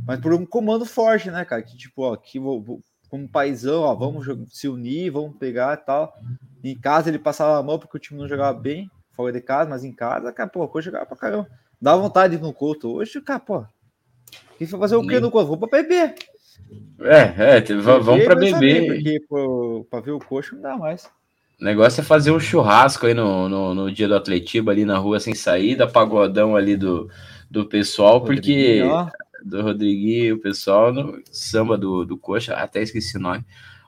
[0.06, 1.62] Mas por um comando forte, né, cara?
[1.62, 5.84] Que tipo, ó, aqui vou, vou como paizão, ó, vamos se unir, vamos pegar e
[5.84, 6.14] tal.
[6.62, 9.68] Em casa ele passava a mão porque o time não jogava bem fora de casa,
[9.68, 11.48] mas em casa, cara, pô, hoje jogava pra caramba.
[11.80, 12.90] Dá vontade de ir no Couto.
[12.92, 13.64] Hoje, cara, pô.
[14.60, 15.46] E foi fazer o que no Couto?
[15.48, 16.14] Vou pra beber.
[17.00, 18.86] É, é, vamos pra beber.
[18.86, 21.08] Porque pô, pra ver o coxo não dá mais.
[21.60, 24.96] O negócio é fazer um churrasco aí no, no, no dia do Atletiba, ali na
[24.96, 27.10] rua sem saída, pagodão ali do,
[27.50, 28.82] do pessoal, porque.
[28.82, 29.08] Ó.
[29.40, 33.44] Do Rodriguinho, o pessoal no samba do, do Coxa, até esqueci o nome.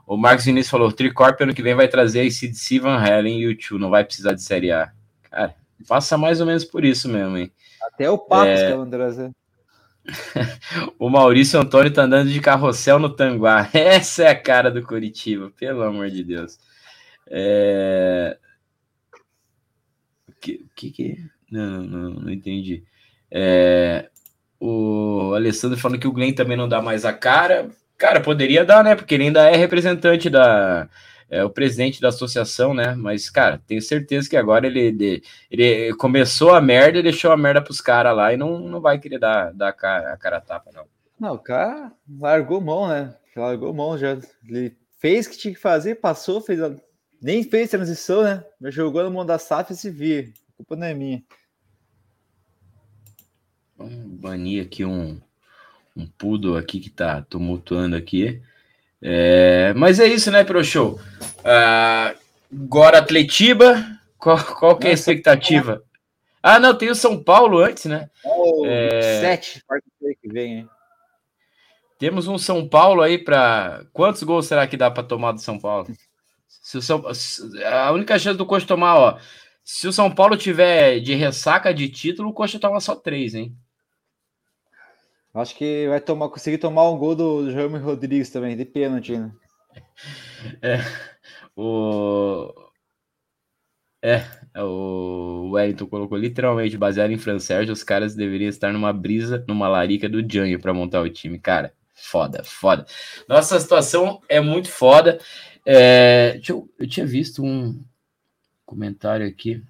[0.06, 3.46] O Marcos Vinícius falou: Tricorp ano que vem vai trazer a CDC Van Halen e
[3.48, 4.92] o Tio, não vai precisar de Série A.
[5.28, 5.54] Cara,
[5.88, 7.52] passa mais ou menos por isso mesmo, hein?
[7.82, 8.66] Até o Patos é...
[8.66, 9.30] que é o trazer.
[10.98, 13.68] o Maurício Antônio tá andando de carrossel no Tanguá.
[13.74, 16.58] Essa é a cara do Curitiba, pelo amor de Deus.
[17.30, 18.36] É...
[20.28, 21.24] O que, que que...
[21.50, 22.82] Não, não, não entendi.
[23.30, 24.08] É...
[24.58, 27.70] O Alessandro falando que o Glenn também não dá mais a cara.
[27.96, 28.94] Cara, poderia dar, né?
[28.94, 30.88] Porque ele ainda é representante da,
[31.30, 32.94] é o presidente da associação, né?
[32.96, 37.62] Mas, cara, tenho certeza que agora ele, ele começou a merda e deixou a merda
[37.62, 40.70] pros caras lá e não, não vai querer dar, dar a, cara, a cara tapa,
[40.74, 40.84] não.
[41.18, 43.14] Não, o cara largou mão, né?
[43.36, 44.18] Largou mão já.
[44.48, 46.74] Ele fez o que tinha que fazer, passou, fez a...
[47.20, 48.44] nem fez transição, né?
[48.60, 50.22] Mas jogou na mão da SAF e se via.
[50.22, 51.22] A culpa não é minha.
[53.76, 55.20] Vamos banir aqui um,
[55.96, 58.42] um poodle aqui que tá tumultuando aqui.
[59.02, 61.00] É, mas é isso, né, Pro Show?
[61.40, 62.18] Uh,
[62.52, 65.82] agora Atletiba, qual, qual que é a expectativa?
[66.42, 68.10] Ah, não, tem o São Paulo antes, né?
[68.24, 69.20] Oh, é...
[69.20, 69.62] Sete,
[70.20, 70.68] que vem, hein?
[71.98, 75.58] Temos um São Paulo aí para quantos gols será que dá para tomar do São
[75.58, 75.86] Paulo?
[76.70, 77.02] Se o São...
[77.66, 79.18] A única chance do Coxa tomar, ó,
[79.64, 83.56] se o São Paulo tiver de ressaca de título, o Coxa toma só três, hein?
[85.34, 89.32] Acho que vai tomar, conseguir tomar um gol do Jaime Rodrigues também, de pênalti, né?
[90.62, 90.78] É,
[91.56, 92.52] o...
[94.02, 94.24] É,
[94.56, 99.68] o Wellington colocou literalmente baseado em Fran Sérgio, os caras deveriam estar numa brisa, numa
[99.68, 101.38] larica do Janho para montar o time.
[101.38, 102.86] Cara, foda, foda.
[103.28, 105.18] Nossa situação é muito foda.
[105.72, 107.80] É, eu, eu tinha visto um
[108.66, 109.62] comentário aqui.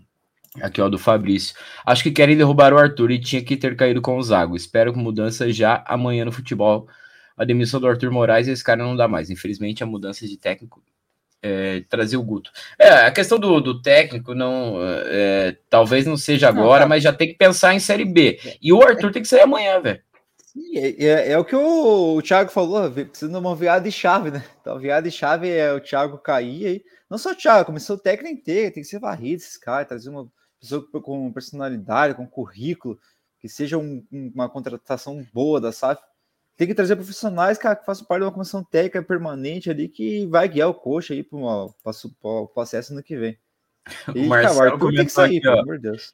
[0.60, 1.54] Aqui, ó, do Fabrício.
[1.86, 4.56] Acho que querem derrubar o Arthur e tinha que ter caído com o Zago.
[4.56, 6.88] Espero que mudança já amanhã no futebol.
[7.36, 9.30] A demissão do Arthur Moraes, esse cara não dá mais.
[9.30, 10.82] Infelizmente, a mudança de técnico
[11.42, 12.50] é, trazer o Guto.
[12.78, 16.88] É, a questão do, do técnico não é, talvez não seja agora, não, tá.
[16.88, 18.40] mas já tem que pensar em Série B.
[18.60, 20.00] E o Arthur tem que sair amanhã, velho.
[20.74, 24.30] É, é, é, o que o, o Thiago falou, precisa de uma virada de chave,
[24.30, 24.44] né?
[24.60, 26.84] Então, virada de chave é o Thiago cair aí.
[27.08, 30.10] Não só o Thiago, começou o técnico inteiro, tem que ser varrido esses caras, trazer
[30.10, 30.30] uma
[30.60, 32.98] pessoa com personalidade, com currículo,
[33.40, 36.00] que seja um, uma contratação boa da SAF
[36.60, 40.26] tem que trazer profissionais, cara, que façam parte de uma comissão técnica permanente ali que
[40.26, 43.38] vai guiar o coxa aí para o processo no que vem.
[44.14, 46.12] E, o Marcelo cara, o sair, aqui, pelo amor de Deus.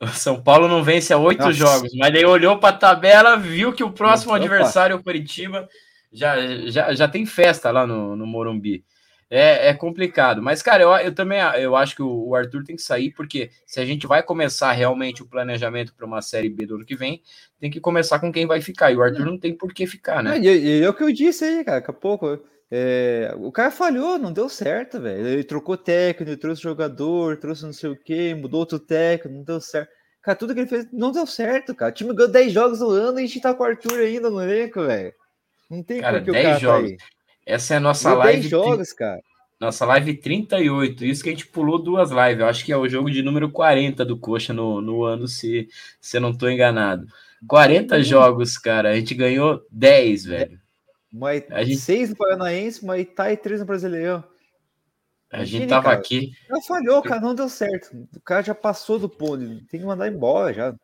[0.00, 3.72] O São Paulo não vence a oito jogos, mas daí olhou para a tabela, viu
[3.72, 4.42] que o próximo Opa.
[4.42, 5.68] adversário é o Curitiba.
[6.12, 6.36] Já,
[6.68, 8.84] já, já tem festa lá no, no Morumbi
[9.30, 10.42] é, é complicado.
[10.42, 13.80] Mas, cara, eu, eu também eu acho que o, Arthur tem que sair, porque se
[13.80, 17.22] a gente vai começar realmente o planejamento para uma Série B do ano que vem,
[17.60, 18.92] tem que começar com quem vai ficar.
[18.92, 20.38] E o Arthur não tem por que ficar, né?
[20.38, 22.38] E é, o que eu disse aí, cara, daqui a pouco.
[22.70, 25.26] É, o cara falhou, não deu certo, velho.
[25.26, 29.60] Ele trocou técnico, trouxe jogador, trouxe não sei o que, mudou outro técnico, não deu
[29.60, 29.90] certo.
[30.20, 31.92] Cara, tudo que ele fez não deu certo, cara.
[31.92, 34.28] O time ganhou 10 jogos no ano e a gente tá com o Arthur ainda
[34.28, 35.12] no elenco, velho.
[35.70, 36.90] Não tem cara, que o cara tá jogos.
[36.96, 37.04] Tá
[37.46, 38.40] essa é a nossa live.
[38.40, 39.20] 10 jogos, cara.
[39.60, 41.04] Nossa live 38.
[41.04, 42.40] Isso que a gente pulou duas lives.
[42.40, 45.68] Eu acho que é o jogo de número 40 do Coxa no, no ano, se,
[46.00, 47.06] se eu não estou enganado.
[47.46, 48.90] 40 jogos, cara.
[48.90, 50.60] A gente ganhou 10, velho.
[51.12, 51.78] Muay, a gente...
[51.78, 52.80] 6 no Paranaense,
[53.14, 54.24] Thai e 3 no Brasileirão.
[55.30, 55.98] A gente tava cara.
[55.98, 56.32] aqui.
[56.48, 58.08] Já falhou, cara, não deu certo.
[58.14, 59.44] O cara já passou do ponto.
[59.66, 60.74] Tem que mandar embora já.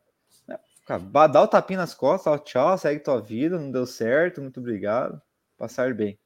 [0.85, 5.21] Cara, dá o tapinha nas costas, tchau, segue tua vida, não deu certo, muito obrigado.
[5.57, 6.19] Passar bem.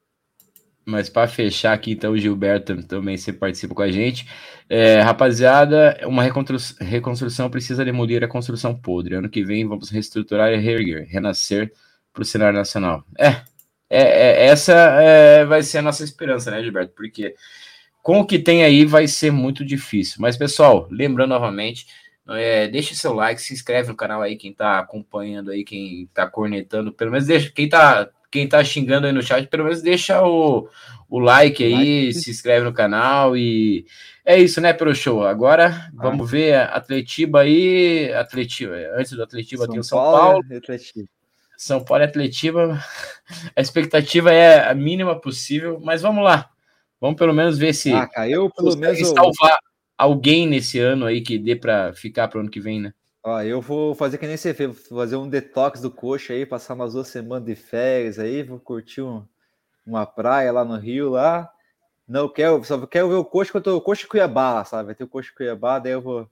[0.84, 4.26] Mas para fechar aqui, então, o Gilberto também você participa com a gente.
[4.70, 9.16] É, rapaziada, uma reconstrução, reconstrução precisa demolir a construção podre.
[9.16, 11.72] Ano que vem vamos reestruturar e reerguer, renascer
[12.14, 13.04] para o cenário nacional.
[13.20, 13.42] É,
[13.90, 16.94] é, é essa é, vai ser a nossa esperança, né, Gilberto?
[16.96, 17.36] Porque
[18.02, 20.18] com o que tem aí vai ser muito difícil.
[20.20, 21.88] Mas, pessoal, lembrando novamente,
[22.30, 26.28] é, deixe seu like, se inscreve no canal aí, quem está acompanhando aí, quem está
[26.28, 30.22] cornetando, pelo menos deixa, quem está quem tá xingando aí no chat, pelo menos deixa
[30.22, 30.70] o,
[31.10, 32.14] o like aí, like.
[32.14, 33.86] se inscreve no canal e
[34.26, 35.26] é isso, né, pro show.
[35.26, 40.44] Agora vamos ver Atletiba aí, Atletiba, antes do Atletiba São tem o São Paulo.
[40.44, 40.44] Paulo.
[41.58, 42.80] São Paulo e Atletiba.
[43.56, 46.50] A expectativa é a mínima possível, mas vamos lá.
[47.02, 49.58] Vamos pelo menos ver se ah, caiu pelo menos salvar
[49.98, 52.94] alguém nesse ano aí que dê para ficar para o ano que vem, né?
[53.24, 56.46] Ó, eu vou fazer que nem você fez, vou fazer um detox do coxa aí,
[56.46, 59.24] passar umas duas semanas de férias aí, vou curtir um,
[59.86, 61.52] uma praia lá no Rio lá.
[62.08, 64.88] Não quero, só quero ver o coxa quando o coxa Cuiabá, sabe?
[64.88, 66.30] Vai ter o coxa Cuiabá, daí eu vou,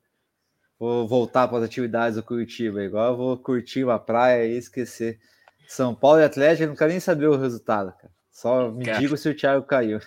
[0.80, 2.84] vou voltar para as atividades do Curitiba.
[2.84, 5.20] Igual eu vou curtir uma praia e esquecer.
[5.68, 8.14] São Paulo e Atlético, não quero nem saber o resultado, cara.
[8.36, 10.00] Só me cara, diga se o Thiago caiu.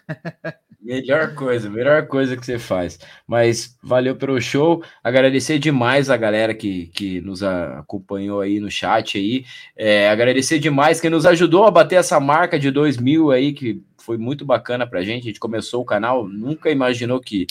[0.78, 2.98] melhor coisa, melhor coisa que você faz.
[3.26, 4.84] Mas valeu pelo show.
[5.02, 9.46] Agradecer demais a galera que, que nos acompanhou aí no chat aí.
[9.74, 13.82] É, agradecer demais quem nos ajudou a bater essa marca de 2 mil aí, que
[13.96, 15.22] foi muito bacana pra gente.
[15.22, 17.46] A gente começou o canal, nunca imaginou que,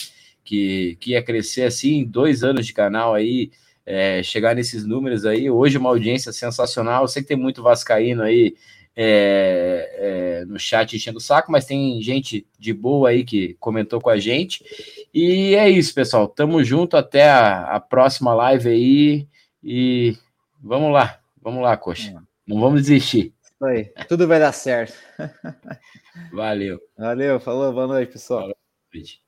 [0.48, 3.50] que, que ia crescer assim, dois anos de canal aí.
[3.84, 8.22] É, chegar nesses números aí, hoje uma audiência sensacional, eu sei que tem muito vascaíno
[8.22, 8.54] aí
[8.94, 9.94] é,
[10.42, 14.10] é, no chat enchendo o saco, mas tem gente de boa aí que comentou com
[14.10, 14.62] a gente.
[15.14, 16.28] E é isso, pessoal.
[16.28, 19.28] Tamo junto até a, a próxima live aí.
[19.62, 20.16] E
[20.60, 22.22] vamos lá, vamos lá, coxa.
[22.46, 23.32] Não vamos desistir.
[23.42, 24.94] Isso aí, tudo vai dar certo.
[26.32, 26.78] Valeu.
[26.96, 28.42] Valeu, falou, boa noite, pessoal.
[28.42, 28.56] Boa
[28.92, 29.27] noite.